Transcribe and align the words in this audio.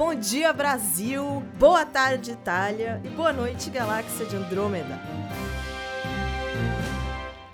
Bom 0.00 0.14
dia, 0.14 0.50
Brasil! 0.50 1.42
Boa 1.58 1.84
tarde, 1.84 2.30
Itália! 2.30 3.02
E 3.04 3.08
boa 3.10 3.34
noite, 3.34 3.68
Galáxia 3.68 4.24
de 4.24 4.34
Andrômeda! 4.34 4.98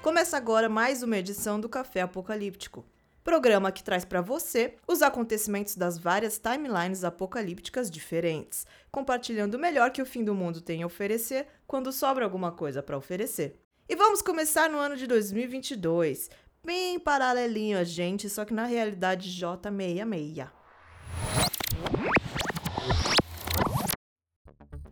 Começa 0.01 0.37
agora 0.37 0.69
mais 0.69 1.03
uma 1.03 1.19
edição 1.19 1.59
do 1.59 1.69
Café 1.69 2.03
Apocalíptico, 2.03 2.87
programa 3.25 3.73
que 3.73 3.83
traz 3.83 4.05
para 4.05 4.21
você 4.21 4.77
os 4.87 5.03
acontecimentos 5.03 5.75
das 5.75 5.99
várias 5.99 6.39
timelines 6.39 7.03
apocalípticas 7.03 7.91
diferentes, 7.91 8.65
compartilhando 8.93 9.55
o 9.55 9.61
melhor 9.61 9.91
que 9.91 10.01
o 10.01 10.07
fim 10.07 10.23
do 10.23 10.33
mundo 10.33 10.61
tem 10.61 10.85
a 10.85 10.87
oferecer 10.87 11.49
quando 11.67 11.93
sobra 11.93 12.25
alguma 12.25 12.53
coisa 12.53 12.81
para 12.81 12.97
oferecer. 12.97 13.61
E 13.89 13.97
vamos 13.97 14.23
começar 14.23 14.71
no 14.71 14.79
ano 14.79 14.95
de 14.95 15.09
2022, 15.09 16.31
bem 16.65 17.01
paralelinho 17.01 17.77
a 17.77 17.83
gente, 17.83 18.31
só 18.31 18.45
que 18.45 18.55
na 18.55 18.67
realidade 18.67 19.31
J66. 19.31 20.47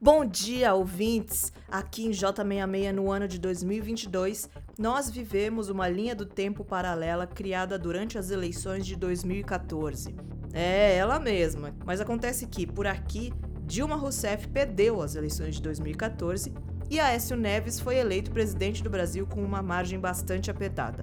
Bom 0.04 0.22
dia, 0.26 0.74
ouvintes! 0.74 1.50
Aqui 1.66 2.04
em 2.04 2.10
J66 2.10 2.92
no 2.92 3.10
ano 3.10 3.26
de 3.26 3.38
2022, 3.38 4.50
nós 4.78 5.08
vivemos 5.08 5.70
uma 5.70 5.88
linha 5.88 6.14
do 6.14 6.26
tempo 6.26 6.62
paralela 6.62 7.26
criada 7.26 7.78
durante 7.78 8.18
as 8.18 8.30
eleições 8.30 8.84
de 8.84 8.96
2014. 8.96 10.14
É, 10.52 10.94
ela 10.94 11.18
mesma. 11.18 11.74
Mas 11.86 12.02
acontece 12.02 12.46
que, 12.46 12.66
por 12.66 12.86
aqui, 12.86 13.32
Dilma 13.64 13.96
Rousseff 13.96 14.46
perdeu 14.48 15.00
as 15.00 15.14
eleições 15.14 15.54
de 15.54 15.62
2014 15.62 16.52
e 16.90 17.00
Aécio 17.00 17.34
Neves 17.34 17.80
foi 17.80 17.96
eleito 17.96 18.30
presidente 18.30 18.82
do 18.82 18.90
Brasil 18.90 19.26
com 19.26 19.42
uma 19.42 19.62
margem 19.62 19.98
bastante 19.98 20.50
apertada. 20.50 21.02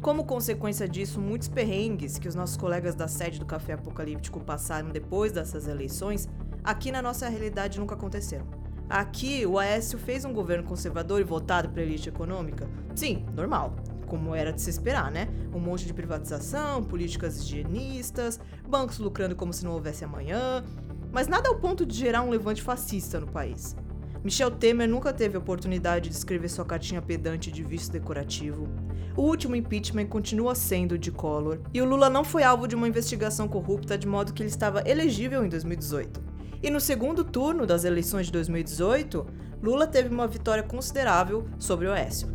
Como 0.00 0.24
consequência 0.24 0.88
disso, 0.88 1.20
muitos 1.20 1.48
perrengues 1.48 2.20
que 2.20 2.28
os 2.28 2.36
nossos 2.36 2.56
colegas 2.56 2.94
da 2.94 3.08
sede 3.08 3.40
do 3.40 3.44
Café 3.44 3.72
Apocalíptico 3.72 4.38
passaram 4.38 4.90
depois 4.90 5.32
dessas 5.32 5.66
eleições 5.66 6.28
Aqui 6.68 6.92
na 6.92 7.00
nossa 7.00 7.26
realidade 7.30 7.80
nunca 7.80 7.94
aconteceram. 7.94 8.46
Aqui, 8.90 9.46
o 9.46 9.58
Aécio 9.58 9.98
fez 9.98 10.26
um 10.26 10.34
governo 10.34 10.64
conservador 10.64 11.18
e 11.18 11.24
votado 11.24 11.70
para 11.70 11.80
a 11.80 11.82
elite 11.82 12.10
econômica? 12.10 12.68
Sim, 12.94 13.24
normal. 13.34 13.74
Como 14.06 14.34
era 14.34 14.52
de 14.52 14.60
se 14.60 14.68
esperar, 14.68 15.10
né? 15.10 15.28
Um 15.54 15.60
monte 15.60 15.86
de 15.86 15.94
privatização, 15.94 16.84
políticas 16.84 17.38
higienistas, 17.38 18.38
bancos 18.68 18.98
lucrando 18.98 19.34
como 19.34 19.50
se 19.50 19.64
não 19.64 19.72
houvesse 19.72 20.04
amanhã. 20.04 20.62
Mas 21.10 21.26
nada 21.26 21.48
ao 21.48 21.54
ponto 21.54 21.86
de 21.86 21.96
gerar 21.96 22.20
um 22.20 22.28
levante 22.28 22.60
fascista 22.60 23.18
no 23.18 23.28
país. 23.28 23.74
Michel 24.22 24.50
Temer 24.50 24.86
nunca 24.86 25.10
teve 25.10 25.38
oportunidade 25.38 26.10
de 26.10 26.16
escrever 26.16 26.50
sua 26.50 26.66
cartinha 26.66 27.00
pedante 27.00 27.50
de 27.50 27.64
visto 27.64 27.92
decorativo. 27.92 28.68
O 29.16 29.22
último 29.22 29.56
impeachment 29.56 30.08
continua 30.08 30.54
sendo 30.54 30.98
de 30.98 31.10
Collor. 31.10 31.60
E 31.72 31.80
o 31.80 31.86
Lula 31.86 32.10
não 32.10 32.24
foi 32.24 32.42
alvo 32.42 32.68
de 32.68 32.74
uma 32.74 32.86
investigação 32.86 33.48
corrupta 33.48 33.96
de 33.96 34.06
modo 34.06 34.34
que 34.34 34.42
ele 34.42 34.50
estava 34.50 34.86
elegível 34.86 35.42
em 35.42 35.48
2018. 35.48 36.27
E 36.60 36.70
no 36.70 36.80
segundo 36.80 37.22
turno 37.22 37.64
das 37.66 37.84
eleições 37.84 38.26
de 38.26 38.32
2018, 38.32 39.26
Lula 39.62 39.86
teve 39.86 40.08
uma 40.08 40.26
vitória 40.26 40.62
considerável 40.62 41.46
sobre 41.58 41.86
o 41.86 41.90
Oécio. 41.90 42.28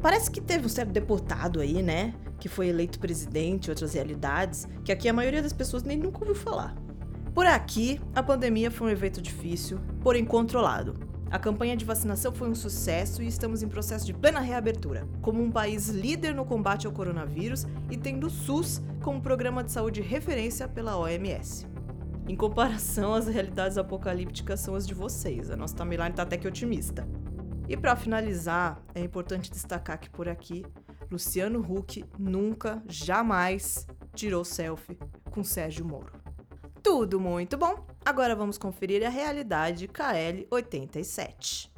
Parece 0.00 0.30
que 0.30 0.40
teve 0.40 0.66
um 0.66 0.68
certo 0.68 0.92
deputado 0.92 1.60
aí, 1.60 1.82
né? 1.82 2.14
Que 2.38 2.48
foi 2.48 2.68
eleito 2.68 3.00
presidente, 3.00 3.70
outras 3.70 3.94
realidades, 3.94 4.68
que 4.84 4.92
aqui 4.92 5.08
a 5.08 5.12
maioria 5.12 5.42
das 5.42 5.52
pessoas 5.52 5.82
nem 5.82 5.96
nunca 5.96 6.20
ouviu 6.20 6.34
falar. 6.34 6.76
Por 7.34 7.46
aqui, 7.46 8.00
a 8.14 8.22
pandemia 8.22 8.70
foi 8.70 8.88
um 8.88 8.90
evento 8.90 9.20
difícil, 9.20 9.80
porém 10.00 10.24
controlado. 10.24 10.94
A 11.28 11.38
campanha 11.38 11.76
de 11.76 11.84
vacinação 11.84 12.32
foi 12.32 12.48
um 12.48 12.54
sucesso 12.54 13.22
e 13.22 13.26
estamos 13.26 13.60
em 13.60 13.68
processo 13.68 14.06
de 14.06 14.14
plena 14.14 14.38
reabertura, 14.38 15.08
como 15.20 15.42
um 15.42 15.50
país 15.50 15.88
líder 15.88 16.32
no 16.32 16.44
combate 16.44 16.86
ao 16.86 16.92
coronavírus 16.92 17.66
e 17.90 17.96
tendo 17.96 18.28
o 18.28 18.30
SUS 18.30 18.80
como 19.02 19.20
programa 19.20 19.64
de 19.64 19.72
saúde 19.72 20.00
referência 20.00 20.68
pela 20.68 20.96
OMS. 20.96 21.73
Em 22.26 22.34
comparação, 22.34 23.12
as 23.12 23.26
realidades 23.26 23.76
apocalípticas 23.76 24.60
são 24.60 24.74
as 24.74 24.86
de 24.86 24.94
vocês. 24.94 25.50
A 25.50 25.56
nossa 25.56 25.76
timeline 25.76 26.14
tá 26.14 26.22
até 26.22 26.38
que 26.38 26.48
otimista. 26.48 27.06
E 27.68 27.76
para 27.76 27.96
finalizar, 27.96 28.82
é 28.94 29.00
importante 29.00 29.50
destacar 29.50 29.98
que 29.98 30.08
por 30.08 30.28
aqui, 30.28 30.64
Luciano 31.10 31.60
Huck 31.60 32.04
nunca, 32.18 32.82
jamais 32.86 33.86
tirou 34.14 34.44
selfie 34.44 34.98
com 35.30 35.44
Sérgio 35.44 35.84
Moro. 35.84 36.12
Tudo 36.82 37.20
muito 37.20 37.56
bom. 37.56 37.86
Agora 38.04 38.34
vamos 38.34 38.58
conferir 38.58 39.04
a 39.06 39.10
realidade 39.10 39.88
KL 39.88 40.46
87. 40.50 41.72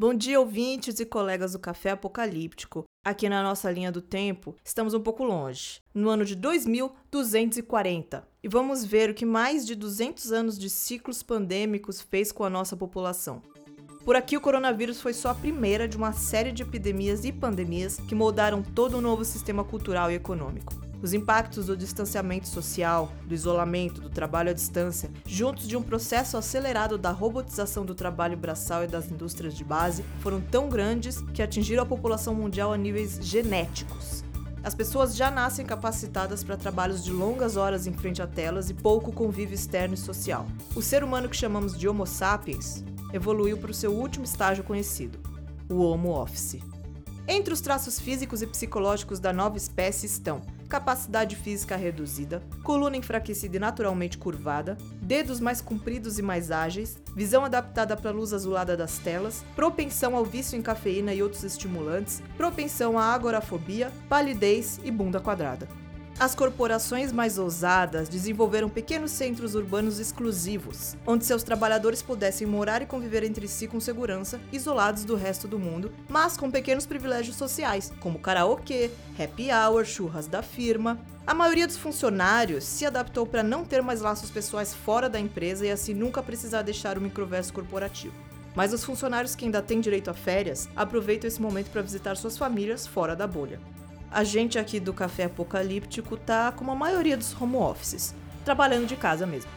Bom 0.00 0.14
dia, 0.14 0.40
ouvintes 0.40 0.98
e 0.98 1.04
colegas 1.04 1.52
do 1.52 1.58
Café 1.58 1.90
Apocalíptico. 1.90 2.84
Aqui 3.04 3.28
na 3.28 3.42
nossa 3.42 3.70
linha 3.70 3.92
do 3.92 4.00
tempo, 4.00 4.56
estamos 4.64 4.94
um 4.94 5.00
pouco 5.00 5.22
longe, 5.22 5.82
no 5.92 6.08
ano 6.08 6.24
de 6.24 6.34
2240, 6.34 8.26
e 8.42 8.48
vamos 8.48 8.82
ver 8.82 9.10
o 9.10 9.14
que 9.14 9.26
mais 9.26 9.66
de 9.66 9.74
200 9.74 10.32
anos 10.32 10.58
de 10.58 10.70
ciclos 10.70 11.22
pandêmicos 11.22 12.00
fez 12.00 12.32
com 12.32 12.44
a 12.44 12.48
nossa 12.48 12.74
população. 12.78 13.42
Por 14.02 14.16
aqui, 14.16 14.38
o 14.38 14.40
coronavírus 14.40 15.02
foi 15.02 15.12
só 15.12 15.28
a 15.28 15.34
primeira 15.34 15.86
de 15.86 15.98
uma 15.98 16.14
série 16.14 16.50
de 16.50 16.62
epidemias 16.62 17.22
e 17.26 17.30
pandemias 17.30 17.98
que 18.08 18.14
moldaram 18.14 18.62
todo 18.62 18.96
o 18.96 19.02
novo 19.02 19.22
sistema 19.22 19.64
cultural 19.64 20.10
e 20.10 20.14
econômico. 20.14 20.89
Os 21.02 21.14
impactos 21.14 21.66
do 21.66 21.76
distanciamento 21.76 22.46
social, 22.46 23.10
do 23.24 23.32
isolamento, 23.32 24.02
do 24.02 24.10
trabalho 24.10 24.50
à 24.50 24.52
distância, 24.52 25.10
juntos 25.24 25.66
de 25.66 25.74
um 25.76 25.82
processo 25.82 26.36
acelerado 26.36 26.98
da 26.98 27.10
robotização 27.10 27.86
do 27.86 27.94
trabalho 27.94 28.36
braçal 28.36 28.84
e 28.84 28.86
das 28.86 29.10
indústrias 29.10 29.54
de 29.54 29.64
base, 29.64 30.04
foram 30.20 30.42
tão 30.42 30.68
grandes 30.68 31.22
que 31.32 31.42
atingiram 31.42 31.84
a 31.84 31.86
população 31.86 32.34
mundial 32.34 32.70
a 32.70 32.76
níveis 32.76 33.18
genéticos. 33.22 34.22
As 34.62 34.74
pessoas 34.74 35.16
já 35.16 35.30
nascem 35.30 35.64
capacitadas 35.64 36.44
para 36.44 36.54
trabalhos 36.54 37.02
de 37.02 37.10
longas 37.10 37.56
horas 37.56 37.86
em 37.86 37.94
frente 37.94 38.20
a 38.20 38.26
telas 38.26 38.68
e 38.68 38.74
pouco 38.74 39.10
convívio 39.10 39.54
externo 39.54 39.94
e 39.94 39.96
social. 39.96 40.46
O 40.76 40.82
ser 40.82 41.02
humano 41.02 41.30
que 41.30 41.36
chamamos 41.36 41.78
de 41.78 41.88
Homo 41.88 42.06
sapiens 42.06 42.84
evoluiu 43.10 43.56
para 43.56 43.70
o 43.70 43.74
seu 43.74 43.90
último 43.90 44.26
estágio 44.26 44.62
conhecido, 44.62 45.18
o 45.66 45.80
Homo 45.80 46.10
office. 46.10 46.58
Entre 47.26 47.54
os 47.54 47.62
traços 47.62 47.98
físicos 47.98 48.42
e 48.42 48.46
psicológicos 48.46 49.18
da 49.18 49.32
nova 49.32 49.56
espécie 49.56 50.04
estão 50.04 50.42
capacidade 50.70 51.34
física 51.34 51.74
reduzida, 51.74 52.42
coluna 52.62 52.96
enfraquecida 52.96 53.56
e 53.56 53.60
naturalmente 53.60 54.16
curvada, 54.16 54.78
dedos 55.02 55.40
mais 55.40 55.60
compridos 55.60 56.16
e 56.16 56.22
mais 56.22 56.52
ágeis, 56.52 56.96
visão 57.14 57.44
adaptada 57.44 57.96
para 57.96 58.10
a 58.10 58.14
luz 58.14 58.32
azulada 58.32 58.76
das 58.76 58.96
telas, 58.98 59.44
propensão 59.56 60.14
ao 60.14 60.24
vício 60.24 60.56
em 60.56 60.62
cafeína 60.62 61.12
e 61.12 61.22
outros 61.22 61.42
estimulantes, 61.42 62.22
propensão 62.36 62.96
à 62.96 63.06
agorafobia, 63.06 63.90
palidez 64.08 64.78
e 64.84 64.92
bunda 64.92 65.18
quadrada. 65.18 65.89
As 66.20 66.34
corporações 66.34 67.12
mais 67.12 67.38
ousadas 67.38 68.06
desenvolveram 68.06 68.68
pequenos 68.68 69.10
centros 69.10 69.54
urbanos 69.54 69.98
exclusivos, 69.98 70.94
onde 71.06 71.24
seus 71.24 71.42
trabalhadores 71.42 72.02
pudessem 72.02 72.46
morar 72.46 72.82
e 72.82 72.86
conviver 72.86 73.22
entre 73.22 73.48
si 73.48 73.66
com 73.66 73.80
segurança, 73.80 74.38
isolados 74.52 75.02
do 75.02 75.16
resto 75.16 75.48
do 75.48 75.58
mundo, 75.58 75.90
mas 76.10 76.36
com 76.36 76.50
pequenos 76.50 76.84
privilégios 76.84 77.36
sociais, 77.36 77.90
como 78.00 78.18
karaokê, 78.18 78.90
happy 79.18 79.48
hour, 79.50 79.82
churras 79.86 80.26
da 80.26 80.42
firma. 80.42 81.00
A 81.26 81.32
maioria 81.32 81.66
dos 81.66 81.78
funcionários 81.78 82.64
se 82.64 82.84
adaptou 82.84 83.24
para 83.24 83.42
não 83.42 83.64
ter 83.64 83.80
mais 83.80 84.02
laços 84.02 84.28
pessoais 84.28 84.74
fora 84.74 85.08
da 85.08 85.18
empresa 85.18 85.64
e 85.64 85.70
assim 85.70 85.94
nunca 85.94 86.22
precisar 86.22 86.60
deixar 86.60 86.98
o 86.98 87.00
microverso 87.00 87.50
corporativo. 87.50 88.12
Mas 88.54 88.74
os 88.74 88.84
funcionários 88.84 89.34
que 89.34 89.46
ainda 89.46 89.62
têm 89.62 89.80
direito 89.80 90.10
a 90.10 90.14
férias 90.14 90.68
aproveitam 90.76 91.28
esse 91.28 91.40
momento 91.40 91.70
para 91.70 91.80
visitar 91.80 92.14
suas 92.14 92.36
famílias 92.36 92.86
fora 92.86 93.16
da 93.16 93.26
bolha. 93.26 93.58
A 94.12 94.24
gente 94.24 94.58
aqui 94.58 94.80
do 94.80 94.92
Café 94.92 95.24
Apocalíptico 95.24 96.16
tá 96.16 96.50
como 96.50 96.72
a 96.72 96.74
maioria 96.74 97.16
dos 97.16 97.32
home 97.40 97.54
offices, 97.54 98.12
trabalhando 98.44 98.84
de 98.84 98.96
casa 98.96 99.24
mesmo. 99.24 99.48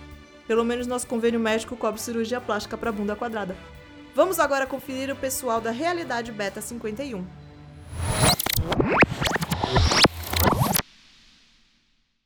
Pelo 0.46 0.64
menos 0.64 0.86
nosso 0.86 1.08
convênio 1.08 1.40
médico 1.40 1.75
cobre 1.75 2.00
cirurgia 2.00 2.40
plástica 2.40 2.78
para 2.78 2.91
bunda 2.91 3.16
quadrada. 3.16 3.58
Vamos 4.14 4.40
agora 4.40 4.68
conferir 4.68 5.12
o 5.12 5.16
pessoal 5.16 5.59
da 5.59 5.72
Realidade 5.72 6.31
Beta 6.31 6.62
51. 6.62 7.25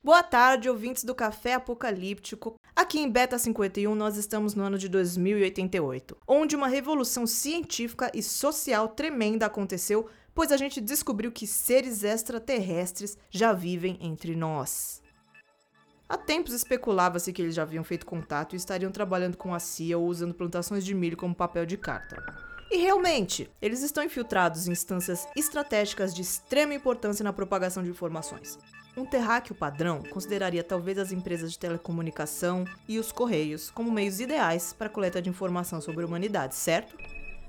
Boa 0.04 0.22
tarde, 0.22 0.68
ouvintes 0.68 1.04
do 1.04 1.14
Café 1.14 1.54
Apocalíptico. 1.54 2.56
Aqui 2.76 2.98
em 2.98 3.10
Beta 3.10 3.38
51 3.38 3.94
nós 3.94 4.18
estamos 4.18 4.54
no 4.54 4.64
ano 4.64 4.76
de 4.76 4.88
2088, 4.88 6.14
onde 6.26 6.54
uma 6.54 6.68
revolução 6.68 7.26
científica 7.26 8.10
e 8.14 8.22
social 8.22 8.88
tremenda 8.88 9.46
aconteceu 9.46 10.08
pois 10.38 10.52
a 10.52 10.56
gente 10.56 10.80
descobriu 10.80 11.32
que 11.32 11.48
seres 11.48 12.04
extraterrestres 12.04 13.18
já 13.28 13.52
vivem 13.52 13.98
entre 14.00 14.36
nós. 14.36 15.02
Há 16.08 16.16
tempos 16.16 16.54
especulava-se 16.54 17.32
que 17.32 17.42
eles 17.42 17.56
já 17.56 17.62
haviam 17.62 17.82
feito 17.82 18.06
contato 18.06 18.52
e 18.52 18.56
estariam 18.56 18.92
trabalhando 18.92 19.36
com 19.36 19.52
a 19.52 19.58
CIA 19.58 19.98
ou 19.98 20.06
usando 20.06 20.32
plantações 20.32 20.84
de 20.84 20.94
milho 20.94 21.16
como 21.16 21.34
papel 21.34 21.66
de 21.66 21.76
carta. 21.76 22.24
E 22.70 22.76
realmente, 22.76 23.50
eles 23.60 23.82
estão 23.82 24.04
infiltrados 24.04 24.68
em 24.68 24.70
instâncias 24.70 25.26
estratégicas 25.34 26.14
de 26.14 26.22
extrema 26.22 26.72
importância 26.72 27.24
na 27.24 27.32
propagação 27.32 27.82
de 27.82 27.90
informações. 27.90 28.60
Um 28.96 29.04
terráqueo 29.04 29.56
padrão 29.56 30.04
consideraria 30.04 30.62
talvez 30.62 30.98
as 30.98 31.10
empresas 31.10 31.50
de 31.50 31.58
telecomunicação 31.58 32.64
e 32.86 33.00
os 33.00 33.10
correios 33.10 33.72
como 33.72 33.90
meios 33.90 34.20
ideais 34.20 34.72
para 34.72 34.86
a 34.86 34.92
coleta 34.92 35.20
de 35.20 35.28
informação 35.28 35.80
sobre 35.80 36.04
a 36.04 36.06
humanidade, 36.06 36.54
certo? 36.54 36.96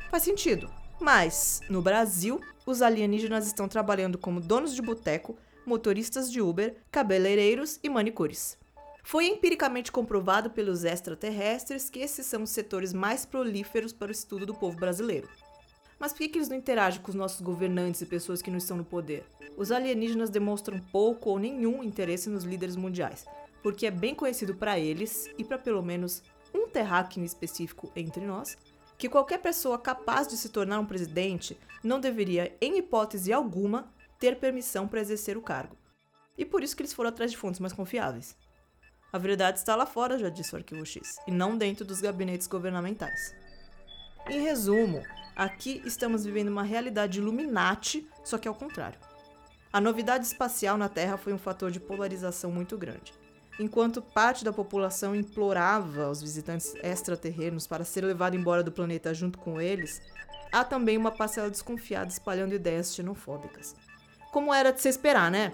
Faz 0.10 0.24
sentido. 0.24 0.79
Mas, 1.00 1.62
no 1.69 1.81
Brasil, 1.81 2.42
os 2.66 2.81
alienígenas 2.81 3.48
estão 3.48 3.69
trabalhando 3.69 4.18
como 4.18 4.42
donos 4.42 4.75
de 4.75 4.81
boteco, 4.81 5.38
motoristas 5.66 6.30
de 6.30 6.42
Uber, 6.42 6.75
cabeleireiros 6.92 7.80
e 7.81 7.90
manicures. 7.90 8.57
Foi 9.01 9.25
empiricamente 9.25 9.92
comprovado 9.92 10.50
pelos 10.50 10.84
extraterrestres 10.84 11.90
que 11.90 12.00
esses 12.00 12.25
são 12.25 12.44
os 12.44 12.50
setores 12.50 12.92
mais 12.92 13.25
prolíferos 13.25 13.94
para 13.94 14.10
o 14.10 14.12
estudo 14.12 14.46
do 14.46 14.54
povo 14.54 14.78
brasileiro. 14.78 15.30
Mas 15.98 16.12
por 16.12 16.19
que, 16.19 16.38
eles 16.38 16.50
não 16.50 16.57
interagem 16.57 17.02
com 17.02 17.10
os 17.10 17.16
nossos 17.16 17.42
governantes 17.42 18.02
e 18.02 18.06
pessoas 18.06 18.42
que 18.42 18.52
não 18.52 18.57
estão 18.57 18.78
no 18.78 18.86
poder? 18.86 19.25
Os 19.57 19.72
alienígenas 19.72 20.30
demonstram 20.30 20.80
pouco 20.92 21.30
ou 21.30 21.40
nenhum 21.40 21.81
interesse 21.81 22.30
nos 22.30 22.44
líderes 22.44 22.75
mundiais, 22.75 23.25
porque 23.63 23.88
é 23.88 23.92
bem 23.92 24.13
conhecido 24.13 24.54
para 24.54 24.78
eles 24.78 25.30
e 25.38 25.44
para 25.44 25.57
pelo 25.57 25.81
menos 25.81 26.22
um 26.54 26.68
terráqueo 26.68 27.24
específico 27.24 27.92
entre 27.95 28.25
nós 28.25 28.57
que 29.00 29.07
qualquer 29.07 29.40
pessoa 29.40 29.80
capaz 29.80 30.28
de 30.28 30.36
se 30.36 30.50
tornar 30.50 30.78
um 30.78 30.86
presidente 30.86 31.57
não 31.81 32.01
deveria, 32.01 32.54
em 32.60 32.78
hipótese 32.78 33.31
alguma, 33.31 33.88
ter 34.19 34.38
permissão 34.38 34.90
para 34.90 35.00
exercer 35.00 35.38
o 35.38 35.42
cargo. 35.42 35.78
E 36.38 36.44
por 36.44 36.62
isso 36.62 36.75
que 36.75 36.81
eles 36.81 36.92
foram 36.92 37.10
atrás 37.10 37.31
de 37.31 37.38
fontes 37.38 37.62
mais 37.62 37.72
confiáveis. 37.72 38.36
A 39.12 39.18
verdade 39.18 39.57
está 39.57 39.74
lá 39.74 39.86
fora, 39.86 40.19
já 40.19 40.28
disse 40.28 40.54
o 40.54 40.57
Arquivo 40.57 40.86
X, 40.86 41.18
e 41.25 41.31
não 41.31 41.57
dentro 41.57 41.86
dos 41.86 42.01
gabinetes 42.01 42.46
governamentais. 42.46 43.34
Em 44.30 44.42
resumo, 44.42 45.02
aqui 45.34 45.81
estamos 45.86 46.25
vivendo 46.25 46.50
uma 46.50 46.63
realidade 46.63 47.19
Illuminati, 47.19 48.06
só 48.24 48.38
que 48.38 48.50
ao 48.50 48.54
contrário. 48.54 49.00
A 49.72 49.80
novidade 49.80 50.25
espacial 50.25 50.78
na 50.78 50.90
Terra 50.90 51.16
foi 51.16 51.31
um 51.31 51.38
fator 51.38 51.72
de 51.72 51.80
polarização 51.80 52.52
muito 52.52 52.78
grande. 52.78 53.13
Enquanto 53.60 54.02
parte 54.02 54.46
da 54.46 54.54
população 54.54 55.14
implorava 55.14 56.10
os 56.10 56.22
visitantes 56.22 56.74
extraterrenos 56.82 57.68
para 57.68 57.84
ser 57.84 58.06
levado 58.06 58.36
embora 58.36 58.64
do 58.64 58.72
planeta 58.72 59.14
junto 59.14 59.38
com 59.38 59.60
eles, 59.60 60.02
há 60.50 60.64
também 60.64 60.98
uma 60.98 61.12
parcela 61.12 61.50
desconfiada 61.50 62.10
espalhando 62.10 62.56
ideias 62.56 62.96
xenofóbicas. 62.96 63.76
Como 64.32 64.54
era 64.54 64.72
de 64.72 64.82
se 64.82 64.88
esperar, 64.88 65.30
né? 65.30 65.52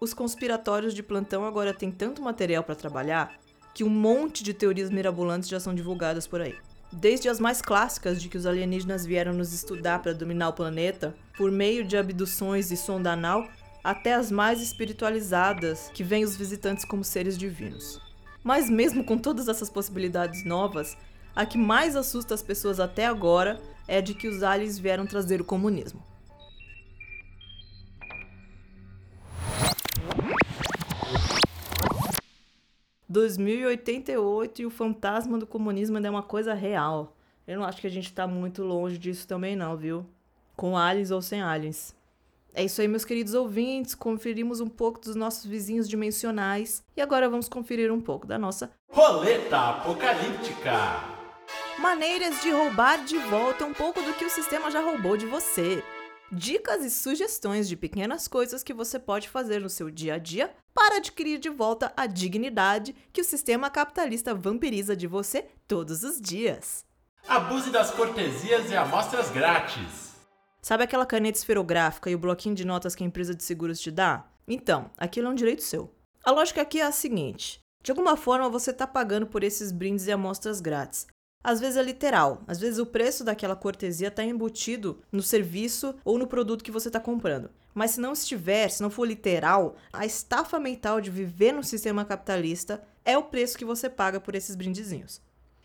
Os 0.00 0.12
conspiratórios 0.12 0.92
de 0.92 1.04
plantão 1.04 1.44
agora 1.44 1.72
têm 1.72 1.92
tanto 1.92 2.20
material 2.20 2.64
para 2.64 2.74
trabalhar 2.74 3.38
que 3.72 3.84
um 3.84 3.90
monte 3.90 4.42
de 4.42 4.52
teorias 4.52 4.90
mirabolantes 4.90 5.48
já 5.48 5.60
são 5.60 5.74
divulgadas 5.74 6.26
por 6.26 6.40
aí. 6.40 6.56
Desde 6.92 7.28
as 7.28 7.38
mais 7.38 7.62
clássicas 7.62 8.20
de 8.20 8.28
que 8.28 8.38
os 8.38 8.46
alienígenas 8.46 9.06
vieram 9.06 9.32
nos 9.32 9.52
estudar 9.52 10.00
para 10.00 10.14
dominar 10.14 10.48
o 10.48 10.52
planeta, 10.52 11.14
por 11.36 11.52
meio 11.52 11.84
de 11.84 11.96
abduções 11.96 12.70
e 12.70 12.76
sonda 12.76 13.12
anal, 13.12 13.46
até 13.86 14.14
as 14.14 14.32
mais 14.32 14.60
espiritualizadas, 14.60 15.92
que 15.94 16.02
veem 16.02 16.24
os 16.24 16.34
visitantes 16.34 16.84
como 16.84 17.04
seres 17.04 17.38
divinos. 17.38 18.00
Mas 18.42 18.68
mesmo 18.68 19.04
com 19.04 19.16
todas 19.16 19.46
essas 19.46 19.70
possibilidades 19.70 20.44
novas, 20.44 20.98
a 21.36 21.46
que 21.46 21.56
mais 21.56 21.94
assusta 21.94 22.34
as 22.34 22.42
pessoas 22.42 22.80
até 22.80 23.06
agora 23.06 23.62
é 23.86 24.02
de 24.02 24.12
que 24.12 24.26
os 24.26 24.42
aliens 24.42 24.76
vieram 24.76 25.06
trazer 25.06 25.40
o 25.40 25.44
comunismo. 25.44 26.02
2088 33.08 34.62
e 34.62 34.66
o 34.66 34.70
fantasma 34.70 35.38
do 35.38 35.46
comunismo 35.46 35.94
ainda 35.94 36.08
é 36.08 36.10
uma 36.10 36.24
coisa 36.24 36.54
real. 36.54 37.16
Eu 37.46 37.60
não 37.60 37.64
acho 37.64 37.80
que 37.80 37.86
a 37.86 37.90
gente 37.90 38.12
tá 38.12 38.26
muito 38.26 38.64
longe 38.64 38.98
disso 38.98 39.28
também 39.28 39.54
não, 39.54 39.76
viu? 39.76 40.04
Com 40.56 40.76
aliens 40.76 41.12
ou 41.12 41.22
sem 41.22 41.40
aliens. 41.40 41.94
É 42.58 42.64
isso 42.64 42.80
aí, 42.80 42.88
meus 42.88 43.04
queridos 43.04 43.34
ouvintes. 43.34 43.94
Conferimos 43.94 44.62
um 44.62 44.66
pouco 44.66 44.98
dos 44.98 45.14
nossos 45.14 45.44
vizinhos 45.44 45.86
dimensionais 45.86 46.82
e 46.96 47.02
agora 47.02 47.28
vamos 47.28 47.50
conferir 47.50 47.92
um 47.92 48.00
pouco 48.00 48.26
da 48.26 48.38
nossa 48.38 48.70
Roleta 48.88 49.58
Apocalíptica. 49.58 50.72
Maneiras 51.78 52.40
de 52.40 52.50
roubar 52.50 53.04
de 53.04 53.18
volta 53.18 53.66
um 53.66 53.74
pouco 53.74 54.00
do 54.00 54.14
que 54.14 54.24
o 54.24 54.30
sistema 54.30 54.70
já 54.70 54.80
roubou 54.80 55.18
de 55.18 55.26
você. 55.26 55.84
Dicas 56.32 56.82
e 56.82 56.88
sugestões 56.88 57.68
de 57.68 57.76
pequenas 57.76 58.26
coisas 58.26 58.62
que 58.62 58.72
você 58.72 58.98
pode 58.98 59.28
fazer 59.28 59.60
no 59.60 59.68
seu 59.68 59.90
dia 59.90 60.14
a 60.14 60.18
dia 60.18 60.50
para 60.72 60.96
adquirir 60.96 61.38
de 61.38 61.50
volta 61.50 61.92
a 61.94 62.06
dignidade 62.06 62.96
que 63.12 63.20
o 63.20 63.24
sistema 63.24 63.68
capitalista 63.68 64.34
vampiriza 64.34 64.96
de 64.96 65.06
você 65.06 65.44
todos 65.68 66.02
os 66.02 66.18
dias. 66.18 66.86
Abuse 67.28 67.68
das 67.68 67.90
cortesias 67.90 68.70
e 68.70 68.74
amostras 68.74 69.30
grátis. 69.30 70.05
Sabe 70.66 70.82
aquela 70.82 71.06
caneta 71.06 71.38
esferográfica 71.38 72.10
e 72.10 72.14
o 72.16 72.18
bloquinho 72.18 72.52
de 72.52 72.64
notas 72.64 72.96
que 72.96 73.04
a 73.04 73.06
empresa 73.06 73.32
de 73.32 73.44
seguros 73.44 73.78
te 73.78 73.88
dá? 73.88 74.26
Então, 74.48 74.90
aquilo 74.98 75.28
é 75.28 75.30
um 75.30 75.34
direito 75.36 75.62
seu. 75.62 75.94
A 76.24 76.32
lógica 76.32 76.60
aqui 76.60 76.80
é 76.80 76.84
a 76.84 76.90
seguinte: 76.90 77.60
de 77.84 77.92
alguma 77.92 78.16
forma 78.16 78.48
você 78.48 78.72
está 78.72 78.84
pagando 78.84 79.28
por 79.28 79.44
esses 79.44 79.70
brindes 79.70 80.08
e 80.08 80.10
amostras 80.10 80.60
grátis. 80.60 81.06
Às 81.44 81.60
vezes 81.60 81.76
é 81.76 81.82
literal, 81.84 82.42
às 82.48 82.58
vezes 82.58 82.80
o 82.80 82.86
preço 82.86 83.22
daquela 83.22 83.54
cortesia 83.54 84.08
está 84.08 84.24
embutido 84.24 85.00
no 85.12 85.22
serviço 85.22 85.94
ou 86.04 86.18
no 86.18 86.26
produto 86.26 86.64
que 86.64 86.72
você 86.72 86.88
está 86.88 86.98
comprando. 86.98 87.48
Mas 87.72 87.92
se 87.92 88.00
não 88.00 88.12
estiver, 88.12 88.68
se 88.68 88.82
não 88.82 88.90
for 88.90 89.06
literal, 89.06 89.76
a 89.92 90.04
estafa 90.04 90.58
mental 90.58 91.00
de 91.00 91.12
viver 91.12 91.52
no 91.52 91.62
sistema 91.62 92.04
capitalista 92.04 92.82
é 93.04 93.16
o 93.16 93.22
preço 93.22 93.56
que 93.56 93.64
você 93.64 93.88
paga 93.88 94.18
por 94.18 94.34
esses 94.34 94.56
brindezinhos. 94.56 95.20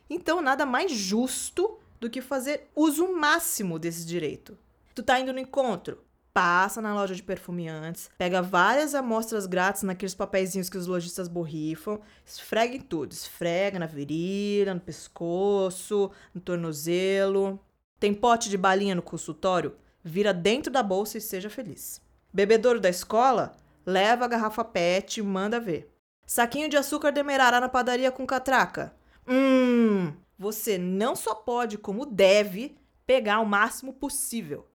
Então, 0.07 0.43
nada 0.43 0.63
mais 0.63 0.91
justo 0.91 1.79
do 1.99 2.07
que 2.07 2.21
fazer 2.21 2.69
uso 2.75 3.11
máximo 3.11 3.79
desse 3.79 4.05
direito. 4.05 4.55
Tu 4.93 5.03
tá 5.03 5.19
indo 5.19 5.33
no 5.33 5.39
encontro? 5.39 5.99
passa 6.33 6.81
na 6.81 6.93
loja 6.93 7.13
de 7.13 7.23
perfume 7.23 7.67
antes, 7.67 8.09
pega 8.17 8.41
várias 8.41 8.95
amostras 8.95 9.45
grátis 9.45 9.83
naqueles 9.83 10.15
papeizinhos 10.15 10.69
que 10.69 10.77
os 10.77 10.87
lojistas 10.87 11.27
borrifam, 11.27 11.99
esfrega 12.25 12.75
em 12.75 12.79
tudo, 12.79 13.11
esfrega 13.11 13.77
na 13.77 13.85
virilha, 13.85 14.73
no 14.73 14.79
pescoço, 14.79 16.11
no 16.33 16.41
tornozelo. 16.41 17.59
Tem 17.99 18.13
pote 18.13 18.49
de 18.49 18.57
balinha 18.57 18.95
no 18.95 19.01
consultório? 19.01 19.75
Vira 20.03 20.33
dentro 20.33 20.71
da 20.71 20.81
bolsa 20.81 21.17
e 21.17 21.21
seja 21.21 21.49
feliz. 21.49 22.01
Bebedouro 22.33 22.79
da 22.79 22.89
escola? 22.89 23.55
Leva 23.85 24.25
a 24.25 24.27
garrafa 24.27 24.63
PET 24.63 25.19
e 25.19 25.23
manda 25.23 25.59
ver. 25.59 25.93
Saquinho 26.25 26.69
de 26.69 26.77
açúcar 26.77 27.11
demerará 27.11 27.59
na 27.59 27.67
padaria 27.67 28.11
com 28.11 28.25
catraca? 28.25 28.95
Hum, 29.27 30.13
você 30.37 30.77
não 30.77 31.15
só 31.15 31.35
pode, 31.35 31.77
como 31.77 32.05
deve, 32.05 32.77
pegar 33.05 33.39
o 33.41 33.45
máximo 33.45 33.93
possível. 33.93 34.70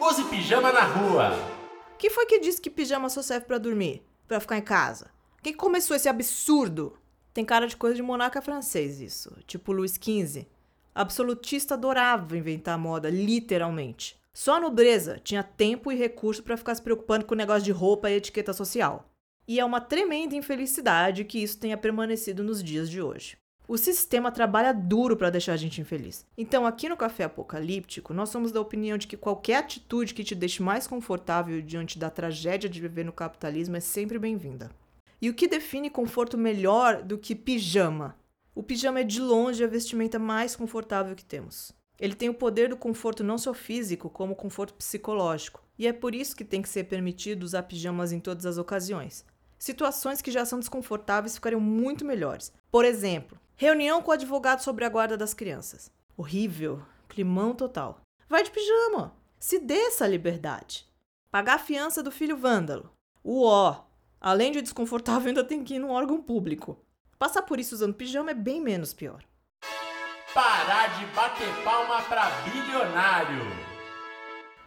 Use 0.00 0.24
pijama 0.24 0.72
na 0.72 0.82
rua. 0.82 1.30
Quem 1.98 2.10
foi 2.10 2.26
que 2.26 2.40
disse 2.40 2.60
que 2.60 2.70
pijama 2.70 3.08
só 3.08 3.22
serve 3.22 3.46
para 3.46 3.58
dormir? 3.58 4.02
para 4.26 4.40
ficar 4.40 4.58
em 4.58 4.62
casa? 4.62 5.10
Quem 5.42 5.52
começou 5.52 5.94
esse 5.94 6.08
absurdo? 6.08 6.96
Tem 7.32 7.44
cara 7.44 7.66
de 7.66 7.76
coisa 7.76 7.96
de 7.96 8.02
monarca 8.02 8.40
francês 8.40 9.00
isso, 9.00 9.36
tipo 9.46 9.72
Luís 9.72 9.92
XV. 9.92 10.46
Absolutista 10.94 11.74
adorava 11.74 12.36
inventar 12.36 12.78
moda, 12.78 13.10
literalmente. 13.10 14.16
Só 14.32 14.56
a 14.56 14.60
nobreza 14.60 15.20
tinha 15.22 15.42
tempo 15.42 15.90
e 15.90 15.96
recurso 15.96 16.42
para 16.42 16.56
ficar 16.56 16.74
se 16.74 16.82
preocupando 16.82 17.24
com 17.24 17.34
o 17.34 17.38
negócio 17.38 17.62
de 17.62 17.72
roupa 17.72 18.10
e 18.10 18.14
etiqueta 18.14 18.52
social. 18.52 19.10
E 19.46 19.60
é 19.60 19.64
uma 19.64 19.80
tremenda 19.80 20.34
infelicidade 20.34 21.24
que 21.24 21.42
isso 21.42 21.58
tenha 21.58 21.76
permanecido 21.76 22.42
nos 22.42 22.62
dias 22.62 22.88
de 22.88 23.02
hoje. 23.02 23.36
O 23.66 23.78
sistema 23.78 24.30
trabalha 24.30 24.74
duro 24.74 25.16
para 25.16 25.30
deixar 25.30 25.54
a 25.54 25.56
gente 25.56 25.80
infeliz. 25.80 26.26
Então, 26.36 26.66
aqui 26.66 26.86
no 26.86 26.98
Café 26.98 27.24
Apocalíptico, 27.24 28.12
nós 28.12 28.28
somos 28.28 28.52
da 28.52 28.60
opinião 28.60 28.98
de 28.98 29.06
que 29.06 29.16
qualquer 29.16 29.56
atitude 29.56 30.12
que 30.12 30.22
te 30.22 30.34
deixe 30.34 30.62
mais 30.62 30.86
confortável 30.86 31.62
diante 31.62 31.98
da 31.98 32.10
tragédia 32.10 32.68
de 32.68 32.78
viver 32.78 33.06
no 33.06 33.12
capitalismo 33.12 33.74
é 33.74 33.80
sempre 33.80 34.18
bem-vinda. 34.18 34.70
E 35.20 35.30
o 35.30 35.34
que 35.34 35.48
define 35.48 35.88
conforto 35.88 36.36
melhor 36.36 37.02
do 37.02 37.16
que 37.16 37.34
pijama? 37.34 38.14
O 38.54 38.62
pijama 38.62 39.00
é 39.00 39.04
de 39.04 39.18
longe 39.18 39.64
a 39.64 39.66
vestimenta 39.66 40.18
mais 40.18 40.54
confortável 40.54 41.16
que 41.16 41.24
temos. 41.24 41.72
Ele 41.98 42.14
tem 42.14 42.28
o 42.28 42.34
poder 42.34 42.68
do 42.68 42.76
conforto 42.76 43.24
não 43.24 43.38
só 43.38 43.54
físico, 43.54 44.10
como 44.10 44.36
conforto 44.36 44.74
psicológico. 44.74 45.62
E 45.78 45.86
é 45.86 45.92
por 45.92 46.14
isso 46.14 46.36
que 46.36 46.44
tem 46.44 46.60
que 46.60 46.68
ser 46.68 46.84
permitido 46.84 47.44
usar 47.44 47.62
pijamas 47.62 48.12
em 48.12 48.20
todas 48.20 48.44
as 48.44 48.58
ocasiões. 48.58 49.24
Situações 49.58 50.20
que 50.20 50.30
já 50.30 50.44
são 50.44 50.58
desconfortáveis 50.58 51.34
ficariam 51.34 51.60
muito 51.60 52.04
melhores. 52.04 52.52
Por 52.70 52.84
exemplo, 52.84 53.38
Reunião 53.56 54.02
com 54.02 54.10
o 54.10 54.14
advogado 54.14 54.60
sobre 54.60 54.84
a 54.84 54.88
guarda 54.88 55.16
das 55.16 55.32
crianças. 55.32 55.90
Horrível. 56.16 56.82
Climão 57.08 57.54
total. 57.54 58.00
Vai 58.28 58.42
de 58.42 58.50
pijama. 58.50 59.14
Se 59.38 59.60
dê 59.60 59.76
essa 59.76 60.08
liberdade. 60.08 60.84
Pagar 61.30 61.54
a 61.54 61.58
fiança 61.58 62.02
do 62.02 62.10
filho 62.10 62.36
vândalo. 62.36 62.90
O 63.22 63.44
ó. 63.44 63.84
Além 64.20 64.50
de 64.50 64.60
desconfortável, 64.60 65.28
ainda 65.28 65.44
tem 65.44 65.62
que 65.62 65.74
ir 65.74 65.78
num 65.78 65.90
órgão 65.90 66.20
público. 66.20 66.78
Passar 67.16 67.42
por 67.42 67.60
isso 67.60 67.76
usando 67.76 67.94
pijama 67.94 68.32
é 68.32 68.34
bem 68.34 68.60
menos 68.60 68.92
pior. 68.92 69.22
Parar 70.32 70.98
de 70.98 71.06
bater 71.14 71.62
palma 71.62 72.02
para 72.02 72.28
bilionário. 72.42 73.73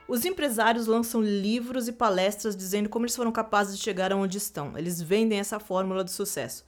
Os 0.07 0.25
empresários 0.25 0.87
lançam 0.87 1.21
livros 1.21 1.87
e 1.87 1.91
palestras 1.91 2.55
dizendo 2.55 2.89
como 2.89 3.05
eles 3.05 3.15
foram 3.15 3.31
capazes 3.31 3.77
de 3.77 3.83
chegar 3.83 4.11
aonde 4.11 4.37
estão. 4.37 4.77
Eles 4.77 5.01
vendem 5.01 5.39
essa 5.39 5.59
fórmula 5.59 6.03
do 6.03 6.09
sucesso 6.09 6.63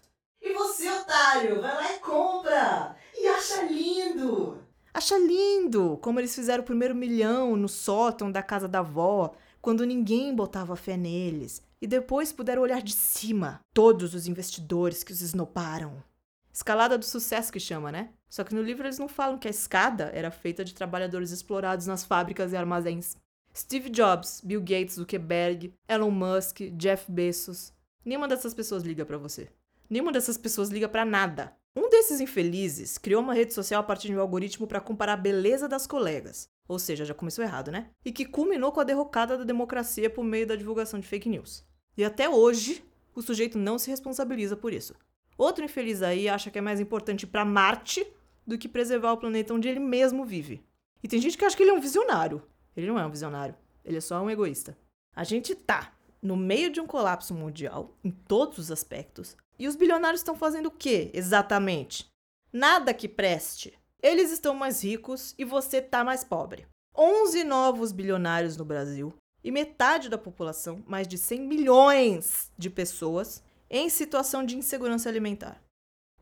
otário, 1.10 1.62
vai 1.62 1.76
lá 1.76 1.94
e 1.94 2.00
compra! 2.00 2.96
E 3.18 3.28
acha 3.28 3.64
lindo! 3.64 4.58
Acha 4.94 5.18
lindo! 5.18 5.98
Como 6.02 6.20
eles 6.20 6.34
fizeram 6.34 6.62
o 6.62 6.66
primeiro 6.66 6.96
milhão 6.96 7.56
no 7.56 7.68
sótão 7.68 8.32
da 8.32 8.42
casa 8.42 8.68
da 8.68 8.80
avó, 8.80 9.34
quando 9.62 9.86
ninguém 9.86 10.36
botava 10.36 10.76
fé 10.76 10.96
neles. 10.96 11.62
E 11.82 11.88
depois 11.88 12.32
puderam 12.32 12.62
olhar 12.62 12.82
de 12.82 12.94
cima 12.94 13.62
todos 13.74 14.14
os 14.14 14.28
investidores 14.28 15.04
que 15.04 15.12
os 15.12 15.22
esnoparam. 15.22 16.04
Escalada 16.52 16.98
do 16.98 17.06
sucesso 17.06 17.52
que 17.52 17.60
chama, 17.60 17.92
né? 17.92 18.10
Só 18.30 18.44
que 18.44 18.54
no 18.54 18.62
livro 18.62 18.86
eles 18.86 19.00
não 19.00 19.08
falam 19.08 19.38
que 19.38 19.48
a 19.48 19.52
escada 19.52 20.12
era 20.14 20.30
feita 20.30 20.64
de 20.64 20.74
trabalhadores 20.74 21.32
explorados 21.32 21.88
nas 21.88 22.04
fábricas 22.04 22.52
e 22.52 22.58
armazéns. 22.58 23.16
Steve 23.56 23.90
Jobs, 23.90 24.42
Bill 24.44 24.62
Gates, 24.62 24.96
Zuckerberg, 24.96 25.74
Elon 25.88 26.12
Musk, 26.12 26.62
Jeff 26.78 27.12
Bezos. 27.12 27.74
Nenhuma 28.06 28.28
dessas 28.28 28.54
pessoas 28.54 28.84
liga 28.84 29.06
para 29.06 29.18
você. 29.18 29.50
Nenhuma 29.90 30.12
dessas 30.12 30.38
pessoas 30.38 30.70
liga 30.70 30.88
para 30.88 31.04
nada. 31.04 31.54
Um 31.76 31.90
desses 31.90 32.20
infelizes 32.20 32.98
criou 32.98 33.22
uma 33.22 33.34
rede 33.34 33.54
social 33.54 33.82
a 33.82 33.84
partir 33.84 34.08
de 34.08 34.16
um 34.16 34.22
algoritmo 34.22 34.68
para 34.68 34.80
comparar 34.80 35.14
a 35.14 35.18
beleza 35.18 35.68
das 35.68 35.86
colegas. 35.86 36.50
Ou 36.68 36.78
seja, 36.78 37.06
já 37.06 37.14
começou 37.14 37.44
errado, 37.44 37.72
né? 37.72 37.90
E 38.06 38.12
que 38.12 38.26
culminou 38.26 38.72
com 38.72 38.80
a 38.80 38.84
derrocada 38.84 39.38
da 39.38 39.44
democracia 39.44 40.10
por 40.10 40.24
meio 40.24 40.46
da 40.46 40.56
divulgação 40.56 41.00
de 41.00 41.08
fake 41.08 41.30
news. 41.30 41.66
E 41.98 42.04
até 42.04 42.30
hoje, 42.30 42.84
o 43.16 43.22
sujeito 43.22 43.58
não 43.58 43.78
se 43.78 43.90
responsabiliza 43.90 44.56
por 44.56 44.74
isso. 44.74 44.96
Outro 45.38 45.64
infeliz 45.64 46.02
aí 46.02 46.28
acha 46.30 46.52
que 46.52 46.58
é 46.58 46.62
mais 46.62 46.80
importante 46.80 47.26
para 47.26 47.46
Marte 47.46 48.06
do 48.46 48.58
que 48.58 48.68
preservar 48.68 49.14
o 49.14 49.18
planeta 49.18 49.54
onde 49.54 49.68
ele 49.68 49.80
mesmo 49.80 50.26
vive. 50.26 50.64
E 51.04 51.08
tem 51.08 51.20
gente 51.22 51.38
que 51.38 51.46
acha 51.46 51.56
que 51.56 51.64
ele 51.64 51.72
é 51.72 51.74
um 51.74 51.80
visionário. 51.80 52.42
Ele 52.80 52.88
não 52.88 53.00
é 53.00 53.06
um 53.06 53.12
visionário, 53.12 53.56
ele 53.84 53.98
é 53.98 54.02
só 54.02 54.22
um 54.22 54.30
egoísta. 54.30 54.78
A 55.16 55.24
gente 55.24 55.54
tá 55.54 55.94
no 56.22 56.36
meio 56.36 56.72
de 56.72 56.80
um 56.80 56.88
colapso 56.88 57.34
mundial, 57.34 57.98
em 58.04 58.12
todos 58.12 58.58
os 58.58 58.72
aspectos, 58.72 59.36
e 59.58 59.68
os 59.68 59.76
bilionários 59.76 60.22
estão 60.22 60.36
fazendo 60.36 60.68
o 60.68 60.72
quê 60.72 61.12
exatamente? 61.14 62.08
Nada 62.52 62.94
que 62.94 63.08
preste. 63.08 63.78
Eles 64.02 64.32
estão 64.32 64.56
mais 64.56 64.84
ricos 64.84 65.36
e 65.38 65.44
você 65.44 65.82
tá 65.82 66.04
mais 66.04 66.24
pobre. 66.24 66.66
11 66.98 67.44
novos 67.44 67.92
bilionários 67.92 68.58
no 68.58 68.66
Brasil 68.66 69.14
e 69.44 69.52
metade 69.52 70.10
da 70.10 70.18
população, 70.18 70.84
mais 70.88 71.08
de 71.08 71.18
100 71.18 71.42
milhões 71.42 72.52
de 72.58 72.70
pessoas, 72.70 73.44
em 73.70 73.90
situação 73.90 74.46
de 74.46 74.58
insegurança 74.58 75.10
alimentar. 75.10 75.62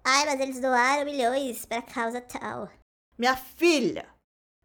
Ai, 0.04 0.26
mas 0.26 0.40
eles 0.40 0.60
doaram 0.60 1.06
milhões 1.06 1.66
pra 1.66 1.82
causa 1.82 2.22
tal. 2.22 2.70
Minha 3.18 3.36
filha, 3.36 4.08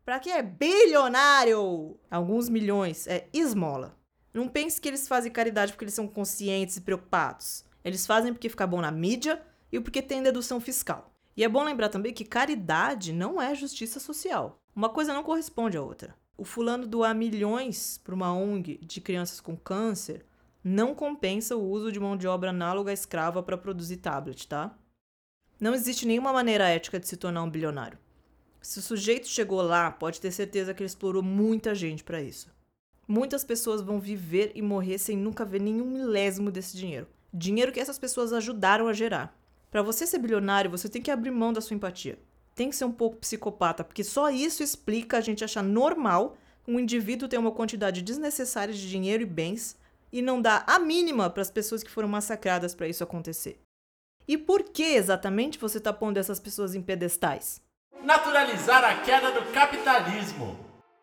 Pra 0.04 0.18
que 0.18 0.30
é 0.30 0.42
bilionário? 0.42 1.96
Alguns 2.10 2.48
milhões 2.48 3.06
é 3.06 3.28
esmola. 3.32 3.96
Não 4.34 4.48
pense 4.48 4.80
que 4.80 4.88
eles 4.88 5.06
fazem 5.06 5.30
caridade 5.30 5.72
porque 5.72 5.84
eles 5.84 5.94
são 5.94 6.08
conscientes 6.08 6.76
e 6.76 6.80
preocupados. 6.80 7.64
Eles 7.84 8.04
fazem 8.04 8.32
porque 8.32 8.48
fica 8.48 8.66
bom 8.66 8.80
na 8.80 8.90
mídia 8.90 9.40
e 9.70 9.78
porque 9.78 10.02
tem 10.02 10.20
dedução 10.20 10.60
fiscal. 10.60 11.12
E 11.36 11.44
é 11.44 11.48
bom 11.48 11.62
lembrar 11.62 11.88
também 11.88 12.12
que 12.12 12.24
caridade 12.24 13.12
não 13.12 13.40
é 13.40 13.54
justiça 13.54 14.00
social. 14.00 14.60
Uma 14.74 14.88
coisa 14.88 15.14
não 15.14 15.22
corresponde 15.22 15.76
à 15.76 15.82
outra. 15.82 16.16
O 16.36 16.44
fulano 16.44 16.86
doar 16.86 17.14
milhões 17.14 17.98
para 17.98 18.14
uma 18.14 18.32
ONG 18.32 18.78
de 18.82 19.00
crianças 19.00 19.40
com 19.40 19.56
câncer 19.56 20.26
não 20.64 20.94
compensa 20.94 21.56
o 21.56 21.62
uso 21.62 21.92
de 21.92 22.00
mão 22.00 22.16
de 22.16 22.26
obra 22.26 22.50
análoga 22.50 22.90
à 22.90 22.94
escrava 22.94 23.42
para 23.42 23.56
produzir 23.56 23.98
tablet, 23.98 24.48
tá? 24.48 24.76
Não 25.60 25.74
existe 25.74 26.06
nenhuma 26.06 26.32
maneira 26.32 26.68
ética 26.68 26.98
de 26.98 27.06
se 27.06 27.16
tornar 27.16 27.42
um 27.42 27.50
bilionário. 27.50 27.98
Se 28.62 28.78
o 28.78 28.82
sujeito 28.82 29.26
chegou 29.26 29.60
lá, 29.60 29.90
pode 29.90 30.20
ter 30.20 30.30
certeza 30.30 30.72
que 30.72 30.82
ele 30.82 30.86
explorou 30.86 31.22
muita 31.22 31.74
gente 31.74 32.04
para 32.04 32.22
isso. 32.22 32.48
Muitas 33.08 33.42
pessoas 33.42 33.82
vão 33.82 33.98
viver 33.98 34.52
e 34.54 34.62
morrer 34.62 34.98
sem 34.98 35.16
nunca 35.16 35.44
ver 35.44 35.60
nenhum 35.60 35.84
milésimo 35.84 36.48
desse 36.48 36.76
dinheiro. 36.76 37.08
Dinheiro 37.34 37.72
que 37.72 37.80
essas 37.80 37.98
pessoas 37.98 38.32
ajudaram 38.32 38.86
a 38.86 38.92
gerar. 38.92 39.36
Para 39.68 39.82
você 39.82 40.06
ser 40.06 40.18
bilionário, 40.18 40.70
você 40.70 40.88
tem 40.88 41.02
que 41.02 41.10
abrir 41.10 41.32
mão 41.32 41.52
da 41.52 41.60
sua 41.60 41.74
empatia. 41.74 42.18
Tem 42.54 42.70
que 42.70 42.76
ser 42.76 42.84
um 42.84 42.92
pouco 42.92 43.16
psicopata, 43.16 43.82
porque 43.82 44.04
só 44.04 44.30
isso 44.30 44.62
explica 44.62 45.18
a 45.18 45.20
gente 45.20 45.42
achar 45.42 45.62
normal 45.62 46.36
um 46.68 46.78
indivíduo 46.78 47.28
ter 47.28 47.38
uma 47.38 47.50
quantidade 47.50 48.00
desnecessária 48.00 48.72
de 48.72 48.88
dinheiro 48.88 49.24
e 49.24 49.26
bens 49.26 49.76
e 50.12 50.22
não 50.22 50.40
dar 50.40 50.62
a 50.68 50.78
mínima 50.78 51.28
para 51.28 51.42
as 51.42 51.50
pessoas 51.50 51.82
que 51.82 51.90
foram 51.90 52.08
massacradas 52.08 52.76
para 52.76 52.86
isso 52.86 53.02
acontecer. 53.02 53.58
E 54.28 54.38
por 54.38 54.62
que 54.62 54.84
exatamente 54.84 55.58
você 55.58 55.78
está 55.78 55.92
pondo 55.92 56.18
essas 56.18 56.38
pessoas 56.38 56.76
em 56.76 56.82
pedestais? 56.82 57.60
Naturalizar 58.02 58.84
a 58.84 58.96
queda 58.96 59.30
do 59.30 59.52
capitalismo. 59.52 60.58